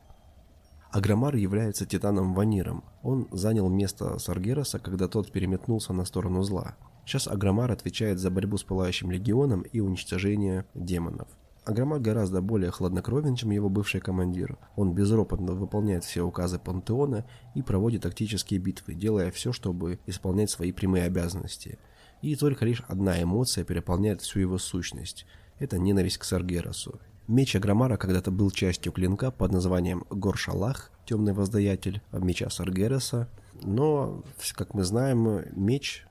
Агромар 0.93 1.35
является 1.35 1.87
Титаном-Ваниром. 1.87 2.83
Он 3.01 3.27
занял 3.31 3.67
место 3.67 4.19
Саргераса, 4.19 4.77
когда 4.77 5.07
тот 5.07 5.31
переметнулся 5.31 5.91
на 5.91 6.05
сторону 6.05 6.43
зла. 6.43 6.75
Сейчас 7.03 7.27
Агромар 7.27 7.71
отвечает 7.71 8.19
за 8.19 8.29
борьбу 8.29 8.57
с 8.57 8.63
Пылающим 8.63 9.09
Легионом 9.09 9.63
и 9.63 9.79
уничтожение 9.79 10.65
демонов. 10.75 11.27
Агромар 11.65 11.99
гораздо 11.99 12.43
более 12.43 12.69
хладнокровен, 12.69 13.35
чем 13.35 13.49
его 13.49 13.69
бывший 13.69 14.01
командир. 14.01 14.59
Он 14.75 14.93
безропотно 14.93 15.53
выполняет 15.53 16.03
все 16.03 16.21
указы 16.21 16.59
Пантеона 16.59 17.25
и 17.55 17.63
проводит 17.63 18.03
тактические 18.03 18.59
битвы, 18.59 18.93
делая 18.93 19.31
все, 19.31 19.51
чтобы 19.51 19.99
исполнять 20.05 20.51
свои 20.51 20.71
прямые 20.71 21.05
обязанности. 21.05 21.79
И 22.21 22.35
только 22.35 22.65
лишь 22.65 22.83
одна 22.87 23.19
эмоция 23.19 23.63
переполняет 23.63 24.21
всю 24.21 24.41
его 24.41 24.59
сущность. 24.59 25.25
Это 25.57 25.79
ненависть 25.79 26.19
к 26.19 26.23
Саргерасу. 26.23 27.01
Меч 27.27 27.55
Агромара 27.55 27.95
когда-то 27.95 28.31
был 28.31 28.51
частью 28.51 28.91
клинка 28.91 29.31
под 29.31 29.53
названием 29.53 30.03
Горшалах, 30.09 30.91
темный 31.05 31.31
воздаятель 31.31 32.01
меча 32.11 32.49
Саргереса, 32.49 33.29
но, 33.61 34.23
как 34.55 34.73
мы 34.73 34.83
знаем, 34.83 35.45
меч 35.55 36.05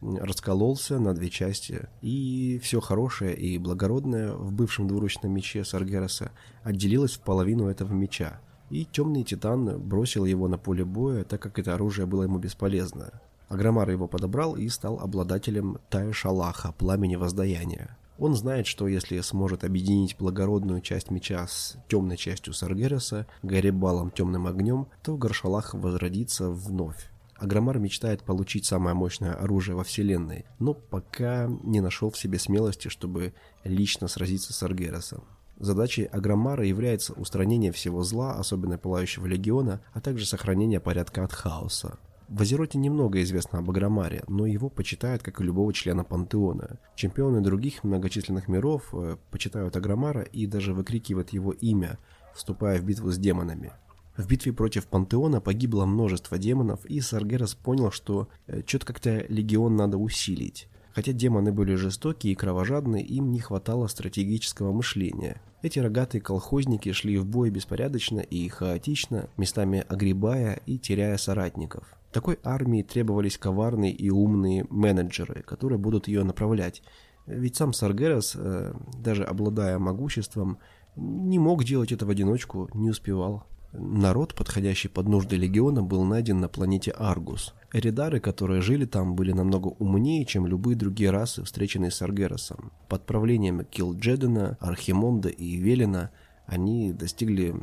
раскололся 0.00 0.98
на 0.98 1.14
две 1.14 1.30
части, 1.30 1.88
и 2.02 2.58
все 2.62 2.80
хорошее 2.80 3.36
и 3.36 3.58
благородное 3.58 4.32
в 4.32 4.52
бывшем 4.52 4.88
двуручном 4.88 5.32
мече 5.32 5.64
Саргереса 5.64 6.32
отделилось 6.64 7.14
в 7.14 7.20
половину 7.20 7.68
этого 7.68 7.92
меча, 7.92 8.40
и 8.68 8.84
темный 8.84 9.22
титан 9.22 9.80
бросил 9.80 10.24
его 10.24 10.48
на 10.48 10.58
поле 10.58 10.84
боя, 10.84 11.22
так 11.22 11.40
как 11.40 11.60
это 11.60 11.74
оружие 11.74 12.06
было 12.06 12.24
ему 12.24 12.38
бесполезно. 12.38 13.12
Агромар 13.48 13.88
его 13.88 14.08
подобрал 14.08 14.56
и 14.56 14.68
стал 14.68 14.98
обладателем 14.98 15.78
Тая 15.90 16.12
Шалаха, 16.12 16.72
пламени 16.72 17.14
воздаяния. 17.14 17.96
Он 18.18 18.34
знает, 18.34 18.66
что 18.66 18.88
если 18.88 19.20
сможет 19.20 19.64
объединить 19.64 20.16
благородную 20.16 20.80
часть 20.80 21.10
меча 21.10 21.46
с 21.46 21.76
темной 21.88 22.16
частью 22.16 22.54
Саргереса, 22.54 23.26
Гарибалом 23.42 24.10
темным 24.10 24.46
огнем, 24.46 24.88
то 25.02 25.16
Гаршалах 25.16 25.74
возродится 25.74 26.48
вновь. 26.48 27.10
Агромар 27.36 27.78
мечтает 27.78 28.22
получить 28.22 28.64
самое 28.64 28.94
мощное 28.94 29.34
оружие 29.34 29.76
во 29.76 29.84
Вселенной, 29.84 30.46
но 30.58 30.72
пока 30.72 31.48
не 31.62 31.80
нашел 31.80 32.10
в 32.10 32.18
себе 32.18 32.38
смелости, 32.38 32.88
чтобы 32.88 33.34
лично 33.62 34.08
сразиться 34.08 34.54
с 34.54 34.62
Аргеросом. 34.62 35.24
Задачей 35.58 36.04
Агромара 36.04 36.64
является 36.64 37.12
устранение 37.14 37.72
всего 37.72 38.02
зла, 38.02 38.34
особенно 38.34 38.78
Пылающего 38.78 39.26
Легиона, 39.26 39.80
а 39.92 40.00
также 40.00 40.26
сохранение 40.26 40.80
порядка 40.80 41.24
от 41.24 41.32
хаоса. 41.32 41.98
В 42.28 42.42
Азероте 42.42 42.76
немного 42.78 43.22
известно 43.22 43.60
об 43.60 43.70
Агромаре, 43.70 44.24
но 44.26 44.46
его 44.46 44.68
почитают 44.68 45.22
как 45.22 45.40
и 45.40 45.44
любого 45.44 45.72
члена 45.72 46.02
пантеона. 46.02 46.80
Чемпионы 46.96 47.40
других 47.40 47.84
многочисленных 47.84 48.48
миров 48.48 48.88
э, 48.92 49.16
почитают 49.30 49.76
Агромара 49.76 50.22
и 50.22 50.46
даже 50.46 50.74
выкрикивают 50.74 51.30
его 51.30 51.52
имя, 51.52 51.98
вступая 52.34 52.80
в 52.80 52.84
битву 52.84 53.12
с 53.12 53.18
демонами. 53.18 53.72
В 54.16 54.26
битве 54.26 54.52
против 54.52 54.86
Пантеона 54.86 55.40
погибло 55.40 55.84
множество 55.84 56.36
демонов, 56.36 56.84
и 56.86 57.00
Саргерас 57.00 57.54
понял, 57.54 57.92
что 57.92 58.28
э, 58.48 58.62
что-то 58.66 58.86
как-то 58.86 59.24
легион 59.28 59.76
надо 59.76 59.96
усилить. 59.96 60.68
Хотя 60.94 61.12
демоны 61.12 61.52
были 61.52 61.74
жестокие 61.74 62.32
и 62.32 62.36
кровожадные, 62.36 63.04
им 63.04 63.30
не 63.30 63.38
хватало 63.38 63.86
стратегического 63.86 64.72
мышления. 64.72 65.40
Эти 65.62 65.78
рогатые 65.78 66.22
колхозники 66.22 66.90
шли 66.92 67.18
в 67.18 67.26
бой 67.26 67.50
беспорядочно 67.50 68.20
и 68.20 68.48
хаотично, 68.48 69.28
местами 69.36 69.84
огребая 69.86 70.60
и 70.66 70.78
теряя 70.78 71.18
соратников. 71.18 71.96
Такой 72.16 72.38
армии 72.44 72.80
требовались 72.80 73.36
коварные 73.36 73.92
и 73.92 74.08
умные 74.08 74.64
менеджеры, 74.70 75.42
которые 75.42 75.78
будут 75.78 76.08
ее 76.08 76.24
направлять. 76.24 76.82
Ведь 77.26 77.56
сам 77.56 77.74
Саргерас, 77.74 78.32
э, 78.34 78.72
даже 78.96 79.22
обладая 79.22 79.78
могуществом, 79.78 80.56
не 80.96 81.38
мог 81.38 81.62
делать 81.62 81.92
это 81.92 82.06
в 82.06 82.08
одиночку, 82.08 82.70
не 82.72 82.88
успевал. 82.88 83.44
Народ, 83.74 84.34
подходящий 84.34 84.88
под 84.88 85.08
нужды 85.08 85.36
легиона, 85.36 85.82
был 85.82 86.04
найден 86.04 86.40
на 86.40 86.48
планете 86.48 86.94
Аргус. 86.96 87.52
Эридары, 87.70 88.18
которые 88.18 88.62
жили 88.62 88.86
там, 88.86 89.14
были 89.14 89.32
намного 89.32 89.66
умнее, 89.78 90.24
чем 90.24 90.46
любые 90.46 90.74
другие 90.74 91.10
расы, 91.10 91.44
встреченные 91.44 91.90
с 91.90 92.00
Аргеросом. 92.00 92.72
Под 92.88 93.04
правлением 93.04 93.62
Килджедена, 93.62 94.56
Архимонда 94.58 95.28
и 95.28 95.56
Велина 95.56 96.12
они 96.46 96.94
достигли 96.94 97.54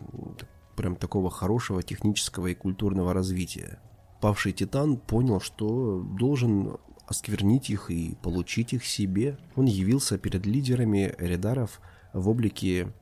прям 0.76 0.96
такого 0.96 1.32
хорошего 1.32 1.82
технического 1.82 2.46
и 2.46 2.54
культурного 2.54 3.16
развития 3.16 3.80
павший 4.24 4.54
титан 4.54 4.96
понял, 4.96 5.42
что 5.42 6.00
должен 6.18 6.78
осквернить 7.08 7.70
их 7.70 7.92
и 7.92 8.16
получить 8.22 8.72
их 8.72 8.86
себе. 8.86 9.38
Он 9.58 9.66
явился 9.66 10.18
перед 10.18 10.46
лидерами 10.46 11.14
Эридаров 11.18 11.82
в 12.14 12.30
облике 12.30 12.94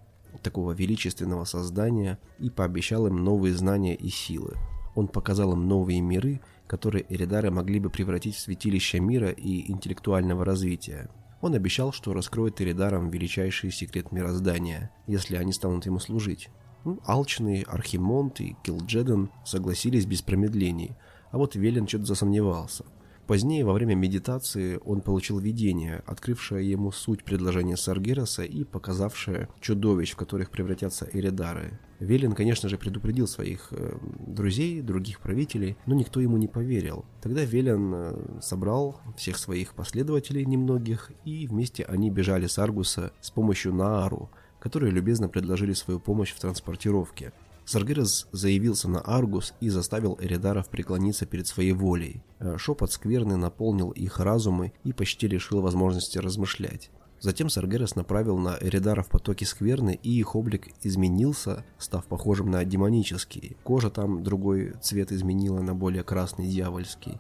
такого 0.42 0.72
величественного 0.72 1.46
создания 1.46 2.18
и 2.40 2.50
пообещал 2.50 3.06
им 3.06 3.24
новые 3.24 3.54
знания 3.54 3.94
и 3.94 4.10
силы. 4.10 4.56
Он 4.96 5.08
показал 5.08 5.54
им 5.54 5.68
новые 5.68 6.02
миры, 6.02 6.42
которые 6.66 7.06
Эридары 7.08 7.52
могли 7.52 7.80
бы 7.80 7.92
превратить 7.92 8.36
в 8.36 8.40
святилище 8.40 9.00
мира 9.00 9.30
и 9.30 9.72
интеллектуального 9.72 10.44
развития. 10.44 11.08
Он 11.40 11.54
обещал, 11.54 11.94
что 11.94 12.14
раскроет 12.14 12.60
Эридарам 12.62 13.12
величайший 13.12 13.72
секрет 13.72 14.12
мироздания, 14.12 14.90
если 15.06 15.36
они 15.36 15.54
станут 15.54 15.86
ему 15.86 16.00
служить. 16.00 16.50
Ну, 16.84 17.00
Алчный, 17.06 17.62
Архимонт 17.62 18.42
и 18.42 18.56
Килджеден 18.64 19.30
согласились 19.46 20.08
без 20.08 20.24
промедлений– 20.24 20.96
а 21.32 21.38
вот 21.38 21.56
Велин 21.56 21.88
что-то 21.88 22.06
засомневался. 22.06 22.86
Позднее, 23.28 23.64
во 23.64 23.72
время 23.72 23.96
медитации, 23.96 24.80
он 24.84 25.00
получил 25.00 25.40
видение, 25.40 26.04
открывшее 26.06 26.70
ему 26.70 26.92
суть 26.92 27.24
предложения 27.24 27.78
Саргераса 27.78 28.44
и 28.44 28.66
показавшее 28.66 29.48
чудовищ, 29.62 30.12
в 30.12 30.16
которых 30.18 30.50
превратятся 30.50 31.08
Эридары. 31.14 31.80
Велин, 32.00 32.34
конечно 32.34 32.68
же, 32.68 32.78
предупредил 32.78 33.28
своих 33.28 33.70
э, 33.72 33.98
друзей, 34.28 34.82
других 34.82 35.22
правителей, 35.22 35.78
но 35.86 35.96
никто 35.96 36.20
ему 36.20 36.36
не 36.38 36.48
поверил. 36.48 37.06
Тогда 37.22 37.46
Велин 37.46 37.94
э, 37.94 38.40
собрал 38.42 39.00
всех 39.16 39.38
своих 39.38 39.76
последователей, 39.76 40.44
немногих, 40.44 41.12
и 41.24 41.48
вместе 41.48 41.86
они 41.86 42.10
бежали 42.10 42.48
с 42.48 42.60
Аргуса 42.60 43.14
с 43.22 43.30
помощью 43.30 43.74
Наару, 43.74 44.30
которые 44.60 44.92
любезно 44.92 45.30
предложили 45.30 45.74
свою 45.74 46.00
помощь 46.00 46.34
в 46.34 46.40
транспортировке. 46.40 47.32
Саргерас 47.66 48.28
заявился 48.32 48.90
на 48.90 49.02
Аргус 49.02 49.54
и 49.62 49.70
заставил 49.70 50.18
Эридаров 50.20 50.70
преклониться 50.70 51.26
перед 51.26 51.48
своей 51.48 51.74
волей. 51.74 52.24
Э, 52.40 52.58
шепот 52.58 52.92
скверны 52.92 53.38
наполнил 53.38 53.92
их 53.92 54.20
разумы 54.20 54.74
и 54.84 54.94
почти 54.94 55.28
лишил 55.28 55.62
возможности 55.62 56.18
размышлять. 56.18 56.90
Затем 57.22 57.50
Саргерас 57.50 57.96
направил 57.96 58.40
на 58.40 58.58
Эридаров 58.60 59.08
потоки 59.08 59.44
скверны, 59.44 60.00
и 60.02 60.10
их 60.10 60.36
облик 60.36 60.70
изменился, 60.82 61.64
став 61.78 62.04
похожим 62.06 62.50
на 62.50 62.66
демонический. 62.66 63.56
Кожа 63.64 63.92
там 63.92 64.24
другой 64.24 64.74
цвет 64.82 65.12
изменила 65.12 65.62
на 65.62 65.76
более 65.76 66.04
красный 66.04 66.48
дьявольский. 66.48 67.20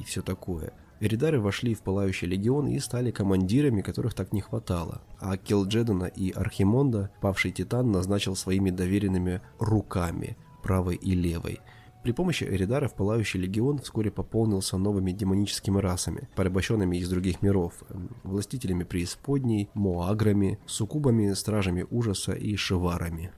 И 0.00 0.04
все 0.04 0.22
такое. 0.22 0.72
Эридары 1.02 1.40
вошли 1.40 1.74
в 1.74 1.82
Пылающий 1.82 2.28
Легион 2.28 2.68
и 2.68 2.78
стали 2.78 3.10
командирами, 3.10 3.82
которых 3.82 4.14
так 4.14 4.32
не 4.32 4.40
хватало. 4.40 5.02
А 5.18 5.36
Келджедана 5.36 6.04
и 6.04 6.30
Архимонда 6.30 7.10
павший 7.20 7.50
Титан 7.50 7.90
назначил 7.90 8.36
своими 8.36 8.70
доверенными 8.70 9.40
руками, 9.58 10.36
правой 10.62 10.94
и 10.94 11.16
левой. 11.16 11.58
При 12.04 12.12
помощи 12.12 12.44
Эридаров 12.44 12.94
Пылающий 12.94 13.40
Легион 13.40 13.80
вскоре 13.80 14.12
пополнился 14.12 14.78
новыми 14.78 15.10
демоническими 15.10 15.80
расами, 15.80 16.28
порабощенными 16.36 16.96
из 16.96 17.08
других 17.08 17.42
миров, 17.42 17.82
властителями 18.22 18.84
преисподней, 18.84 19.70
моаграми, 19.74 20.60
суккубами, 20.66 21.32
стражами 21.32 21.84
ужаса 21.90 22.30
и 22.30 22.54
шиварами. 22.54 23.32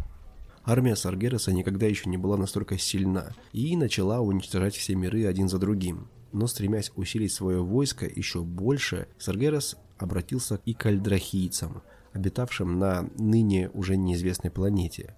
Армия 0.66 0.96
Саргераса 0.96 1.50
никогда 1.50 1.86
еще 1.86 2.10
не 2.10 2.18
была 2.18 2.36
настолько 2.36 2.76
сильна 2.76 3.32
и 3.54 3.74
начала 3.74 4.20
уничтожать 4.20 4.74
все 4.74 4.94
миры 4.94 5.24
один 5.24 5.48
за 5.48 5.58
другим 5.58 6.08
но 6.34 6.48
стремясь 6.48 6.90
усилить 6.96 7.32
свое 7.32 7.62
войско 7.62 8.06
еще 8.06 8.42
больше, 8.42 9.06
Саргерас 9.18 9.76
обратился 9.98 10.60
и 10.64 10.74
к 10.74 10.84
альдрахийцам, 10.84 11.82
обитавшим 12.12 12.78
на 12.78 13.08
ныне 13.16 13.70
уже 13.72 13.96
неизвестной 13.96 14.50
планете. 14.50 15.14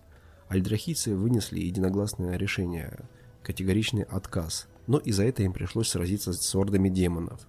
Альдрахийцы 0.49 1.17
вынесли 1.17 1.61
единогласное 1.61 2.37
решение, 2.37 3.09
категоричный 3.43 4.03
отказ, 4.03 4.69
но 4.87 4.99
и 4.99 5.11
за 5.11 5.25
это 5.25 5.43
им 5.43 5.55
пришлось 5.55 5.89
сразиться 5.89 6.35
с 6.35 6.55
ордами 6.55 6.91
демонов. 6.91 7.41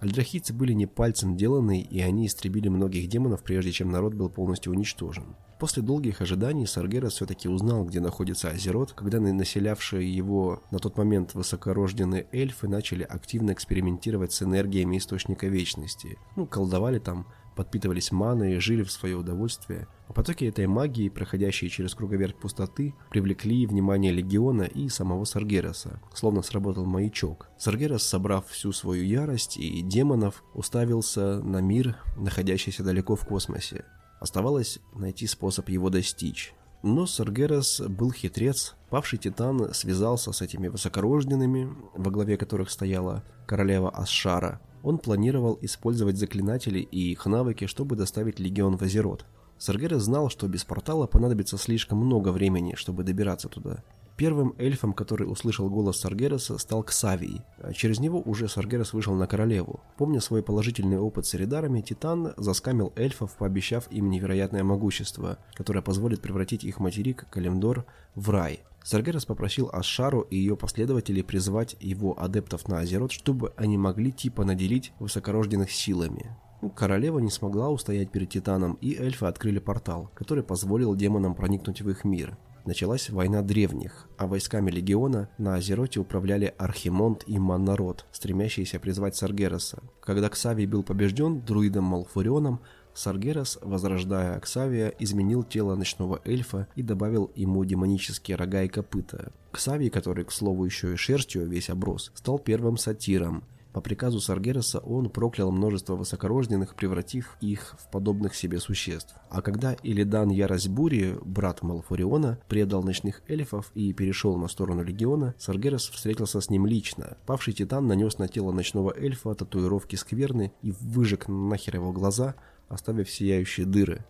Альдрахийцы 0.00 0.54
были 0.54 0.72
не 0.72 0.86
пальцем 0.86 1.36
деланы, 1.36 1.80
и 1.80 2.00
они 2.00 2.26
истребили 2.26 2.68
многих 2.68 3.08
демонов, 3.08 3.42
прежде 3.42 3.72
чем 3.72 3.90
народ 3.90 4.14
был 4.14 4.30
полностью 4.30 4.72
уничтожен. 4.72 5.36
После 5.58 5.82
долгих 5.82 6.20
ожиданий 6.20 6.66
Саргерас 6.66 7.14
все-таки 7.14 7.48
узнал, 7.48 7.84
где 7.84 7.98
находится 7.98 8.50
Азерот, 8.50 8.92
когда 8.92 9.18
населявшие 9.18 10.14
его 10.14 10.62
на 10.70 10.78
тот 10.78 10.96
момент 10.96 11.34
высокорожденные 11.34 12.28
эльфы 12.30 12.68
начали 12.68 13.02
активно 13.02 13.52
экспериментировать 13.52 14.32
с 14.32 14.42
энергиями 14.42 14.98
Источника 14.98 15.48
Вечности. 15.48 16.16
Ну, 16.36 16.46
колдовали 16.46 17.00
там, 17.00 17.26
подпитывались 17.58 18.12
маной, 18.12 18.60
жили 18.60 18.84
в 18.84 18.92
свое 18.92 19.16
удовольствие. 19.16 19.88
А 20.06 20.12
потоки 20.12 20.44
этой 20.44 20.68
магии, 20.68 21.08
проходящие 21.08 21.68
через 21.68 21.92
круговерть 21.92 22.36
пустоты, 22.36 22.94
привлекли 23.10 23.66
внимание 23.66 24.12
Легиона 24.12 24.62
и 24.62 24.88
самого 24.88 25.24
Саргераса, 25.24 26.00
словно 26.14 26.42
сработал 26.42 26.86
маячок. 26.86 27.48
Саргерас, 27.58 28.04
собрав 28.04 28.46
всю 28.46 28.70
свою 28.70 29.02
ярость 29.02 29.56
и 29.56 29.82
демонов, 29.82 30.44
уставился 30.54 31.40
на 31.42 31.60
мир, 31.60 31.96
находящийся 32.16 32.84
далеко 32.84 33.16
в 33.16 33.26
космосе. 33.26 33.84
Оставалось 34.20 34.78
найти 34.94 35.26
способ 35.26 35.68
его 35.68 35.90
достичь. 35.90 36.54
Но 36.84 37.06
Саргерас 37.06 37.80
был 37.80 38.12
хитрец. 38.12 38.76
Павший 38.88 39.18
Титан 39.18 39.74
связался 39.74 40.30
с 40.30 40.42
этими 40.42 40.68
высокорожденными, 40.68 41.74
во 41.96 42.10
главе 42.12 42.36
которых 42.36 42.70
стояла 42.70 43.24
королева 43.48 43.90
Асшара. 43.90 44.60
Он 44.82 44.98
планировал 44.98 45.58
использовать 45.62 46.16
заклинателей 46.16 46.82
и 46.82 47.12
их 47.12 47.26
навыки, 47.26 47.66
чтобы 47.66 47.96
доставить 47.96 48.38
легион 48.38 48.76
в 48.76 48.82
Азерот. 48.82 49.24
Саргерас 49.58 50.02
знал, 50.02 50.30
что 50.30 50.46
без 50.46 50.64
портала 50.64 51.06
понадобится 51.06 51.58
слишком 51.58 51.98
много 51.98 52.30
времени, 52.30 52.74
чтобы 52.76 53.02
добираться 53.02 53.48
туда. 53.48 53.82
Первым 54.16 54.54
эльфом, 54.58 54.94
который 54.94 55.30
услышал 55.30 55.70
голос 55.70 56.00
Саргераса, 56.00 56.58
стал 56.58 56.82
Ксавий. 56.82 57.42
А 57.58 57.72
через 57.72 58.00
него 58.00 58.20
уже 58.20 58.48
Саргерас 58.48 58.92
вышел 58.92 59.14
на 59.14 59.28
королеву. 59.28 59.80
Помня 59.96 60.20
свой 60.20 60.42
положительный 60.42 60.98
опыт 60.98 61.26
с 61.26 61.36
Эридарами, 61.36 61.82
Титан 61.82 62.34
заскамил 62.36 62.92
эльфов, 62.96 63.36
пообещав 63.36 63.90
им 63.92 64.10
невероятное 64.10 64.64
могущество, 64.64 65.38
которое 65.54 65.82
позволит 65.82 66.20
превратить 66.20 66.64
их 66.64 66.80
материк 66.80 67.26
Калимдор 67.30 67.84
в 68.16 68.30
рай. 68.30 68.60
Саргерас 68.88 69.26
попросил 69.26 69.68
Ашару 69.70 70.22
и 70.22 70.36
ее 70.38 70.56
последователей 70.56 71.22
призвать 71.22 71.76
его 71.78 72.18
адептов 72.18 72.68
на 72.68 72.78
Азерот, 72.78 73.12
чтобы 73.12 73.52
они 73.54 73.76
могли 73.76 74.10
типа 74.10 74.46
наделить 74.46 74.94
высокорожденных 74.98 75.70
силами. 75.70 76.34
Королева 76.74 77.18
не 77.18 77.30
смогла 77.30 77.68
устоять 77.68 78.10
перед 78.10 78.30
Титаном, 78.30 78.78
и 78.80 78.94
эльфы 78.94 79.26
открыли 79.26 79.58
портал, 79.58 80.10
который 80.14 80.42
позволил 80.42 80.94
демонам 80.94 81.34
проникнуть 81.34 81.82
в 81.82 81.90
их 81.90 82.04
мир 82.04 82.38
началась 82.68 83.08
война 83.08 83.42
древних, 83.42 84.06
а 84.18 84.26
войсками 84.26 84.70
легиона 84.70 85.30
на 85.38 85.54
Азероте 85.54 86.00
управляли 86.00 86.54
Архимонд 86.58 87.24
и 87.26 87.38
Маннарод, 87.38 88.06
стремящиеся 88.12 88.78
призвать 88.78 89.16
Саргераса. 89.16 89.82
Когда 90.02 90.28
Ксавий 90.28 90.66
был 90.66 90.82
побежден 90.82 91.40
друидом 91.40 91.84
Малфурионом, 91.84 92.60
Саргерас, 92.98 93.58
возрождая 93.62 94.36
Аксавия, 94.36 94.92
изменил 94.98 95.44
тело 95.44 95.76
ночного 95.76 96.20
эльфа 96.24 96.66
и 96.74 96.82
добавил 96.82 97.30
ему 97.36 97.64
демонические 97.64 98.36
рога 98.36 98.64
и 98.64 98.68
копыта. 98.68 99.32
Ксавий, 99.52 99.88
который, 99.88 100.24
к 100.24 100.32
слову, 100.32 100.64
еще 100.64 100.92
и 100.92 100.96
шерстью 100.96 101.46
весь 101.46 101.70
оброс, 101.70 102.10
стал 102.14 102.40
первым 102.40 102.76
сатиром– 102.76 103.44
по 103.72 103.82
приказу 103.82 104.18
Саргераса 104.18 104.80
он 104.80 105.10
проклял 105.10 105.52
множество 105.52 105.94
высокорожденных, 105.94 106.74
превратив 106.74 107.36
их 107.40 107.76
в 107.78 107.90
подобных 107.90 108.34
себе 108.34 108.58
существ. 108.58 109.14
А 109.30 109.40
когда 109.42 109.74
Илидан 109.74 110.30
Ярость 110.30 110.68
Бури, 110.68 111.16
брат 111.24 111.62
Малфуриона, 111.62 112.40
предал 112.48 112.82
ночных 112.82 113.22
эльфов 113.28 113.70
и 113.74 113.92
перешел 113.92 114.36
на 114.36 114.48
сторону 114.48 114.82
Легиона, 114.82 115.34
Саргерас 115.38 115.88
встретился 115.88 116.40
с 116.40 116.50
ним 116.50 116.66
лично. 116.66 117.18
Павший 117.26 117.52
Титан 117.52 117.86
нанес 117.86 118.18
на 118.18 118.26
тело 118.26 118.52
ночного 118.52 118.92
эльфа 118.96 119.34
татуировки 119.34 119.96
скверны 119.96 120.52
и 120.62 120.72
выжег 120.80 121.28
нахер 121.28 121.76
его 121.76 121.92
глаза, 121.92 122.34
оставив 122.68 123.10
сияющие 123.10 123.66
дыры. 123.66 124.04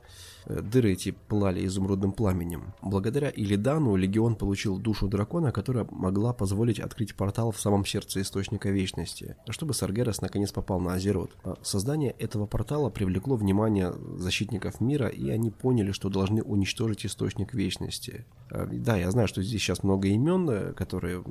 Дыры 0.49 0.93
эти 0.93 1.11
пылали 1.11 1.65
изумрудным 1.67 2.13
пламенем. 2.13 2.73
Благодаря 2.81 3.29
Илидану 3.29 3.97
Легион 3.97 4.35
получил 4.35 4.79
душу 4.79 5.07
дракона, 5.07 5.53
которая 5.53 5.87
могла 5.91 6.33
позволить 6.33 6.81
открыть 6.81 7.15
портал 7.15 7.51
в 7.53 7.61
самом 7.61 7.85
сердце 7.85 8.23
Источника 8.23 8.71
Вечности, 8.71 9.37
чтобы 9.51 9.75
Саргерас 9.75 10.23
наконец 10.23 10.51
попал 10.51 10.81
на 10.81 10.95
Азерот. 10.95 11.33
А 11.45 11.57
создание 11.63 12.13
этого 12.13 12.47
портала 12.47 12.89
привлекло 12.89 13.37
внимание 13.37 13.93
защитников 14.17 14.81
мира, 14.81 15.09
и 15.09 15.29
они 15.29 15.51
поняли, 15.51 15.93
что 15.93 16.09
должны 16.09 16.43
уничтожить 16.43 17.05
Источник 17.05 17.53
Вечности. 17.53 18.25
Э, 18.51 18.67
да, 18.71 18.97
я 18.97 19.11
знаю, 19.11 19.29
что 19.29 19.43
здесь 19.43 19.61
сейчас 19.61 19.83
много 19.83 20.09
имен, 20.09 20.49
э, 20.49 20.73
которые, 20.73 21.23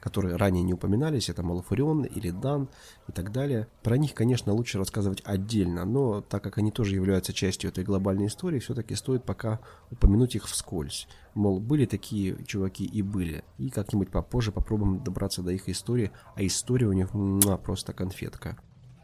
которые 0.00 0.36
ранее 0.36 0.64
не 0.64 0.74
упоминались, 0.74 1.28
это 1.28 1.42
Малафурион, 1.42 2.04
Илидан 2.04 2.68
и 3.08 3.12
так 3.12 3.30
далее. 3.30 3.68
Про 3.82 3.96
них, 3.96 4.14
конечно, 4.14 4.52
лучше 4.52 4.78
рассказывать 4.78 5.22
отдельно, 5.24 5.84
но 5.84 6.20
так 6.20 6.42
как 6.42 6.58
они 6.58 6.72
тоже 6.72 6.94
являются 6.96 7.32
частью 7.32 7.70
этой 7.70 7.84
глобальной 7.84 8.26
истории, 8.26 8.55
истории 8.56 8.60
все-таки 8.60 8.94
стоит 8.94 9.24
пока 9.24 9.60
упомянуть 9.90 10.34
их 10.34 10.46
вскользь. 10.46 11.08
Мол, 11.34 11.60
были 11.60 11.86
такие 11.86 12.36
чуваки 12.44 12.84
и 12.84 13.02
были. 13.02 13.44
И 13.58 13.70
как-нибудь 13.70 14.10
попозже 14.10 14.52
попробуем 14.52 15.02
добраться 15.02 15.42
до 15.42 15.52
их 15.52 15.68
истории, 15.68 16.10
а 16.34 16.42
история 16.42 16.86
у 16.86 16.92
них 16.92 17.14
муа, 17.14 17.56
просто 17.56 17.92
конфетка. 17.92 18.56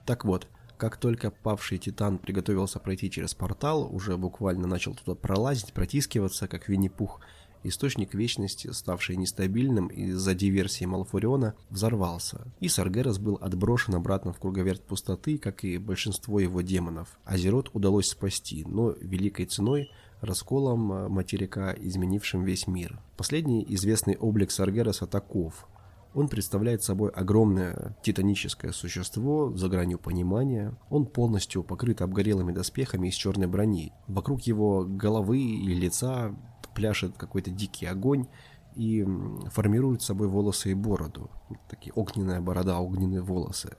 Так 0.06 0.24
вот, 0.24 0.46
как 0.76 0.96
только 0.96 1.30
павший 1.30 1.78
Титан 1.78 2.18
приготовился 2.18 2.80
пройти 2.80 3.10
через 3.10 3.34
портал, 3.34 3.88
уже 3.94 4.16
буквально 4.16 4.66
начал 4.66 4.94
туда 4.94 5.14
пролазить, 5.14 5.72
протискиваться, 5.72 6.48
как 6.48 6.68
Винни-Пух, 6.68 7.20
источник 7.64 8.14
вечности, 8.14 8.70
ставший 8.72 9.16
нестабильным 9.16 9.88
из-за 9.88 10.34
диверсии 10.34 10.84
Малфуриона, 10.84 11.54
взорвался, 11.70 12.46
и 12.60 12.68
Саргерас 12.68 13.18
был 13.18 13.38
отброшен 13.40 13.94
обратно 13.94 14.32
в 14.32 14.38
круговерть 14.38 14.82
пустоты, 14.82 15.38
как 15.38 15.64
и 15.64 15.78
большинство 15.78 16.40
его 16.40 16.60
демонов. 16.60 17.18
Азерот 17.24 17.70
удалось 17.72 18.08
спасти, 18.08 18.64
но 18.66 18.90
великой 19.00 19.46
ценой 19.46 19.90
расколом 20.22 20.92
э, 20.92 21.08
материка, 21.08 21.74
изменившим 21.76 22.44
весь 22.44 22.66
мир. 22.66 23.00
Последний 23.16 23.64
известный 23.68 24.16
облик 24.16 24.50
Саргераса 24.50 25.06
таков. 25.06 25.66
Он 26.14 26.28
представляет 26.28 26.82
собой 26.82 27.10
огромное 27.10 27.96
титаническое 28.02 28.72
существо 28.72 29.50
за 29.56 29.68
гранью 29.68 29.98
понимания. 29.98 30.76
Он 30.90 31.06
полностью 31.06 31.64
покрыт 31.64 32.02
обгорелыми 32.02 32.52
доспехами 32.52 33.08
из 33.08 33.14
черной 33.14 33.46
брони. 33.46 33.92
Вокруг 34.08 34.42
его 34.42 34.84
головы 34.84 35.40
и 35.40 35.74
лица 35.74 36.36
пляшет 36.74 37.16
какой-то 37.16 37.50
дикий 37.50 37.86
огонь 37.86 38.26
и 38.74 39.06
формирует 39.50 40.02
собой 40.02 40.28
волосы 40.28 40.72
и 40.72 40.74
бороду. 40.74 41.30
Такие 41.68 41.92
огненная 41.92 42.40
борода, 42.40 42.80
огненные 42.80 43.20
волосы. 43.20 43.76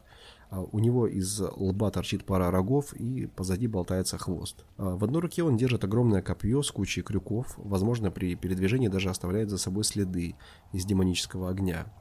А 0.49 0.61
у 0.61 0.77
него 0.77 1.07
из 1.07 1.41
лба 1.41 1.89
торчит 1.89 2.25
пара 2.25 2.51
рогов 2.51 2.93
и 2.93 3.25
позади 3.25 3.65
болтается 3.65 4.19
хвост. 4.19 4.65
А 4.77 4.95
в 4.95 5.03
одной 5.03 5.21
руке 5.21 5.43
он 5.43 5.57
держит 5.57 5.83
огромное 5.83 6.21
копье 6.21 6.61
с 6.61 6.71
кучей 6.71 7.01
крюков, 7.01 7.55
возможно, 7.57 8.11
при 8.11 8.35
передвижении 8.35 8.87
даже 8.87 9.09
оставляет 9.09 9.49
за 9.49 9.57
собой 9.57 9.83
следы 9.83 10.35
из 10.71 10.85
демонического 10.85 11.49
огня. 11.49 11.91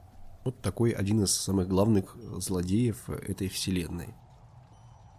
Вот 0.45 0.61
такой 0.61 0.91
один 0.91 1.23
из 1.23 1.31
самых 1.31 1.67
главных 1.67 2.15
злодеев 2.37 3.09
этой 3.09 3.47
вселенной. 3.49 4.13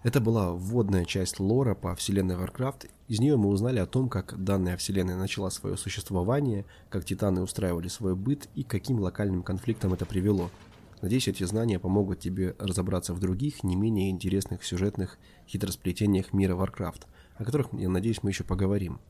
Это 0.04 0.20
была 0.20 0.52
вводная 0.52 1.06
часть 1.06 1.40
лора 1.40 1.74
по 1.74 1.94
вселенной 1.94 2.34
Warcraft. 2.34 2.90
Из 3.08 3.20
нее 3.20 3.38
мы 3.38 3.48
узнали 3.48 3.78
о 3.78 3.86
том, 3.86 4.10
как 4.10 4.34
данная 4.36 4.76
вселенная 4.76 5.16
начала 5.16 5.48
свое 5.48 5.78
существование, 5.78 6.66
как 6.90 7.06
титаны 7.06 7.40
устраивали 7.40 7.88
свой 7.88 8.14
быт 8.14 8.50
и 8.54 8.64
каким 8.64 9.00
локальным 9.00 9.42
конфликтам 9.42 9.94
это 9.94 10.04
привело. 10.04 10.50
Надеюсь, 11.00 11.26
эти 11.28 11.42
знания 11.44 11.78
помогут 11.78 12.20
тебе 12.20 12.54
разобраться 12.58 13.14
в 13.14 13.18
других, 13.18 13.64
не 13.64 13.76
менее 13.76 14.10
интересных 14.10 14.62
сюжетных 14.62 15.18
хитросплетениях 15.48 16.34
мира 16.34 16.54
Warcraft, 16.54 17.06
о 17.36 17.44
которых, 17.44 17.68
я 17.72 17.88
надеюсь, 17.88 18.22
мы 18.22 18.28
еще 18.28 18.44
поговорим. 18.44 19.00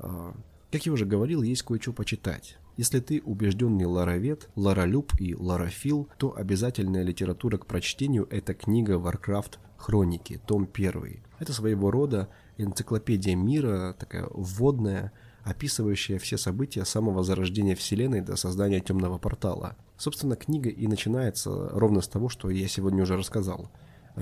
А, 0.00 0.34
как 0.72 0.86
я 0.86 0.92
уже 0.92 1.06
говорил, 1.06 1.42
есть 1.42 1.62
кое-что 1.62 1.92
почитать. 1.92 2.58
Если 2.76 2.98
ты 2.98 3.22
убежденный 3.24 3.84
ларовед, 3.84 4.48
ларолюб 4.56 5.12
и 5.20 5.36
ларофил, 5.36 6.08
то 6.18 6.36
обязательная 6.36 7.04
литература 7.04 7.58
к 7.58 7.66
прочтению– 7.66 8.26
это 8.30 8.54
книга 8.54 8.94
Warcraft 8.94 9.58
Хроники, 9.80 10.38
том 10.46 10.68
1. 10.70 11.22
Это 11.38 11.52
своего 11.54 11.90
рода 11.90 12.28
энциклопедия 12.58 13.34
мира, 13.34 13.96
такая 13.98 14.28
вводная, 14.30 15.10
описывающая 15.42 16.18
все 16.18 16.36
события 16.36 16.84
самого 16.84 17.24
зарождения 17.24 17.74
Вселенной 17.74 18.20
до 18.20 18.36
создания 18.36 18.80
темного 18.80 19.16
портала. 19.16 19.76
Собственно, 19.96 20.36
книга 20.36 20.68
и 20.68 20.86
начинается 20.86 21.70
ровно 21.70 22.02
с 22.02 22.08
того, 22.08 22.28
что 22.28 22.50
я 22.50 22.68
сегодня 22.68 23.04
уже 23.04 23.16
рассказал. 23.16 23.70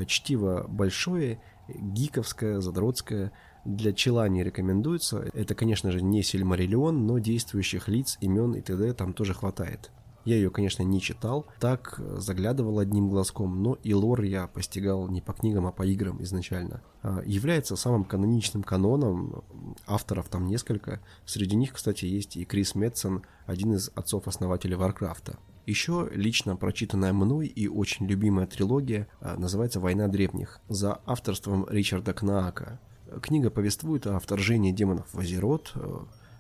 Чтиво 0.07 0.65
большое, 0.69 1.43
гиковское, 1.69 2.61
задротское, 2.61 3.33
для 3.65 3.93
чела 3.93 4.29
не 4.29 4.45
рекомендуется. 4.45 5.29
Это, 5.35 5.57
конечно 5.57 5.91
же, 5.91 6.01
не 6.03 6.23
Сильмариллион, 6.23 7.05
но 7.05 7.19
действующих 7.19 7.89
лиц, 7.89 8.17
имен 8.21 8.53
и 8.53 8.61
т.д. 8.61 8.93
там 8.93 9.13
тоже 9.13 9.35
хватает. 9.35 9.91
Я 10.25 10.37
ее, 10.37 10.51
конечно, 10.51 10.83
не 10.83 11.01
читал, 11.01 11.47
так 11.59 11.95
э, 11.99 12.17
заглядывал 12.19 12.79
одним 12.79 13.09
глазком, 13.09 13.63
но 13.63 13.79
и 13.83 13.95
лор 13.95 14.23
я 14.23 14.47
постигал 14.47 15.09
не 15.09 15.21
по 15.21 15.33
книгам, 15.33 15.67
а 15.67 15.73
по 15.73 15.87
играм 15.87 16.23
изначально. 16.23 16.83
А, 17.03 17.23
является 17.25 17.77
самым 17.77 18.05
каноничным 18.05 18.63
каноном, 18.63 19.43
авторов 19.87 20.29
там 20.29 20.47
несколько. 20.47 21.01
Среди 21.25 21.57
них, 21.57 21.73
кстати, 21.73 22.05
есть 22.05 22.37
и 22.37 22.45
Крис 22.45 22.75
Метсон, 22.75 23.23
один 23.47 23.75
из 23.75 23.91
отцов-основателей 23.95 24.77
Варкрафта. 24.77 25.39
Еще 25.67 26.09
лично 26.13 26.57
прочитанная 26.57 27.13
мной 27.13 27.47
и 27.47 27.69
очень 27.69 28.07
любимая 28.07 28.47
трилогия 28.47 29.09
а, 29.21 29.37
называется 29.37 29.81
«Война 29.81 30.09
древних» 30.09 30.61
за 30.69 31.01
авторством 31.07 31.67
Ричарда 31.69 32.13
Кнаака. 32.13 32.81
Книга 33.23 33.49
повествует 33.51 34.07
о 34.07 34.19
вторжении 34.19 34.73
демонов 34.73 35.07
в 35.13 35.19
Азерот, 35.19 35.73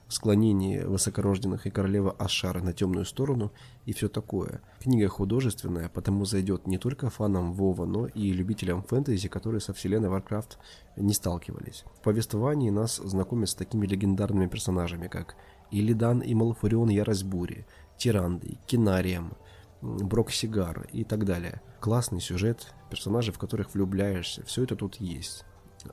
склонении 0.08 0.80
высокорожденных 0.80 1.66
и 1.66 1.70
королевы 1.70 2.10
Ашара 2.18 2.60
на 2.60 2.72
темную 2.72 3.04
сторону 3.04 3.52
и 3.84 3.92
все 3.92 4.08
такое. 4.08 4.62
Книга 4.80 5.08
художественная, 5.08 5.88
потому 5.88 6.24
зайдет 6.24 6.66
не 6.66 6.78
только 6.78 7.10
фанам 7.10 7.52
Вова, 7.52 7.84
но 7.84 8.06
и 8.06 8.32
любителям 8.32 8.82
фэнтези, 8.82 9.28
которые 9.28 9.60
со 9.60 9.74
вселенной 9.74 10.08
Warcraft 10.08 10.56
не 10.96 11.12
сталкивались. 11.12 11.84
В 11.98 12.02
повествовании 12.02 12.70
нас 12.70 12.96
знакомят 12.96 13.50
с 13.50 13.54
такими 13.54 13.86
легендарными 13.86 14.46
персонажами, 14.46 15.08
как 15.08 15.36
Илидан 15.70 16.20
и 16.20 16.34
Малфурион 16.34 16.88
Ярость 16.88 17.24
Бури, 17.24 17.66
Тирандой, 17.98 18.58
Кинарием, 18.66 19.34
Брок 19.82 20.30
Сигар 20.30 20.88
и 20.92 21.04
так 21.04 21.24
далее. 21.24 21.60
Классный 21.80 22.20
сюжет, 22.20 22.72
персонажи, 22.90 23.30
в 23.30 23.38
которых 23.38 23.74
влюбляешься, 23.74 24.44
все 24.44 24.64
это 24.64 24.74
тут 24.74 24.96
есть 24.96 25.44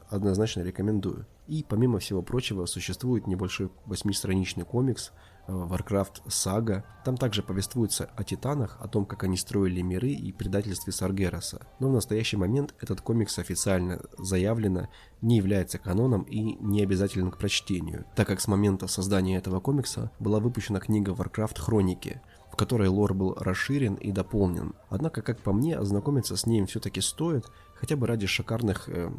однозначно 0.09 0.61
рекомендую. 0.61 1.25
И 1.47 1.63
помимо 1.67 1.99
всего 1.99 2.21
прочего, 2.21 2.65
существует 2.65 3.27
небольшой 3.27 3.69
восьмистраничный 3.85 4.65
комикс 4.65 5.11
э, 5.47 5.51
Warcraft 5.51 6.25
Saga. 6.27 6.83
Там 7.03 7.17
также 7.17 7.43
повествуется 7.43 8.09
о 8.15 8.23
титанах, 8.23 8.77
о 8.79 8.87
том, 8.87 9.05
как 9.05 9.23
они 9.23 9.37
строили 9.37 9.81
миры 9.81 10.09
и 10.09 10.31
предательстве 10.31 10.91
Саргераса. 10.91 11.67
Но 11.79 11.89
в 11.89 11.93
настоящий 11.93 12.37
момент 12.37 12.73
этот 12.81 13.01
комикс 13.01 13.37
официально 13.37 14.01
заявлено 14.17 14.89
не 15.21 15.37
является 15.37 15.77
каноном 15.77 16.23
и 16.23 16.55
не 16.59 16.81
обязателен 16.81 17.29
к 17.29 17.37
прочтению, 17.37 18.05
так 18.15 18.27
как 18.27 18.41
с 18.41 18.47
момента 18.47 18.87
создания 18.87 19.37
этого 19.37 19.59
комикса 19.59 20.11
была 20.19 20.39
выпущена 20.39 20.79
книга 20.79 21.11
Warcraft 21.11 21.59
Хроники, 21.59 22.21
в 22.51 22.55
которой 22.55 22.87
лор 22.87 23.13
был 23.13 23.35
расширен 23.35 23.95
и 23.95 24.11
дополнен. 24.11 24.73
Однако, 24.89 25.21
как 25.21 25.41
по 25.41 25.53
мне, 25.53 25.77
ознакомиться 25.77 26.37
с 26.37 26.45
ним 26.45 26.65
все-таки 26.65 27.01
стоит, 27.01 27.45
хотя 27.75 27.97
бы 27.97 28.07
ради 28.07 28.25
шикарных 28.27 28.87
э, 28.87 29.11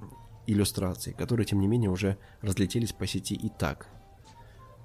иллюстраций, 0.47 1.13
которые, 1.13 1.47
тем 1.47 1.61
не 1.61 1.67
менее, 1.67 1.91
уже 1.91 2.17
разлетелись 2.41 2.93
по 2.93 3.07
сети 3.07 3.35
и 3.35 3.49
так. 3.49 3.89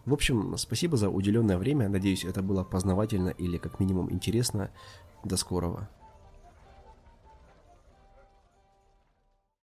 В 0.06 0.14
общем, 0.14 0.58
спасибо 0.58 0.98
за 0.98 1.10
уделенное 1.10 1.58
время. 1.58 1.88
Надеюсь, 1.88 2.26
это 2.26 2.42
было 2.42 2.64
познавательно 2.64 3.30
или 3.30 3.58
как 3.58 3.80
минимум 3.80 4.12
интересно. 4.12 4.72
До 5.24 5.38
скорого. 5.38 5.90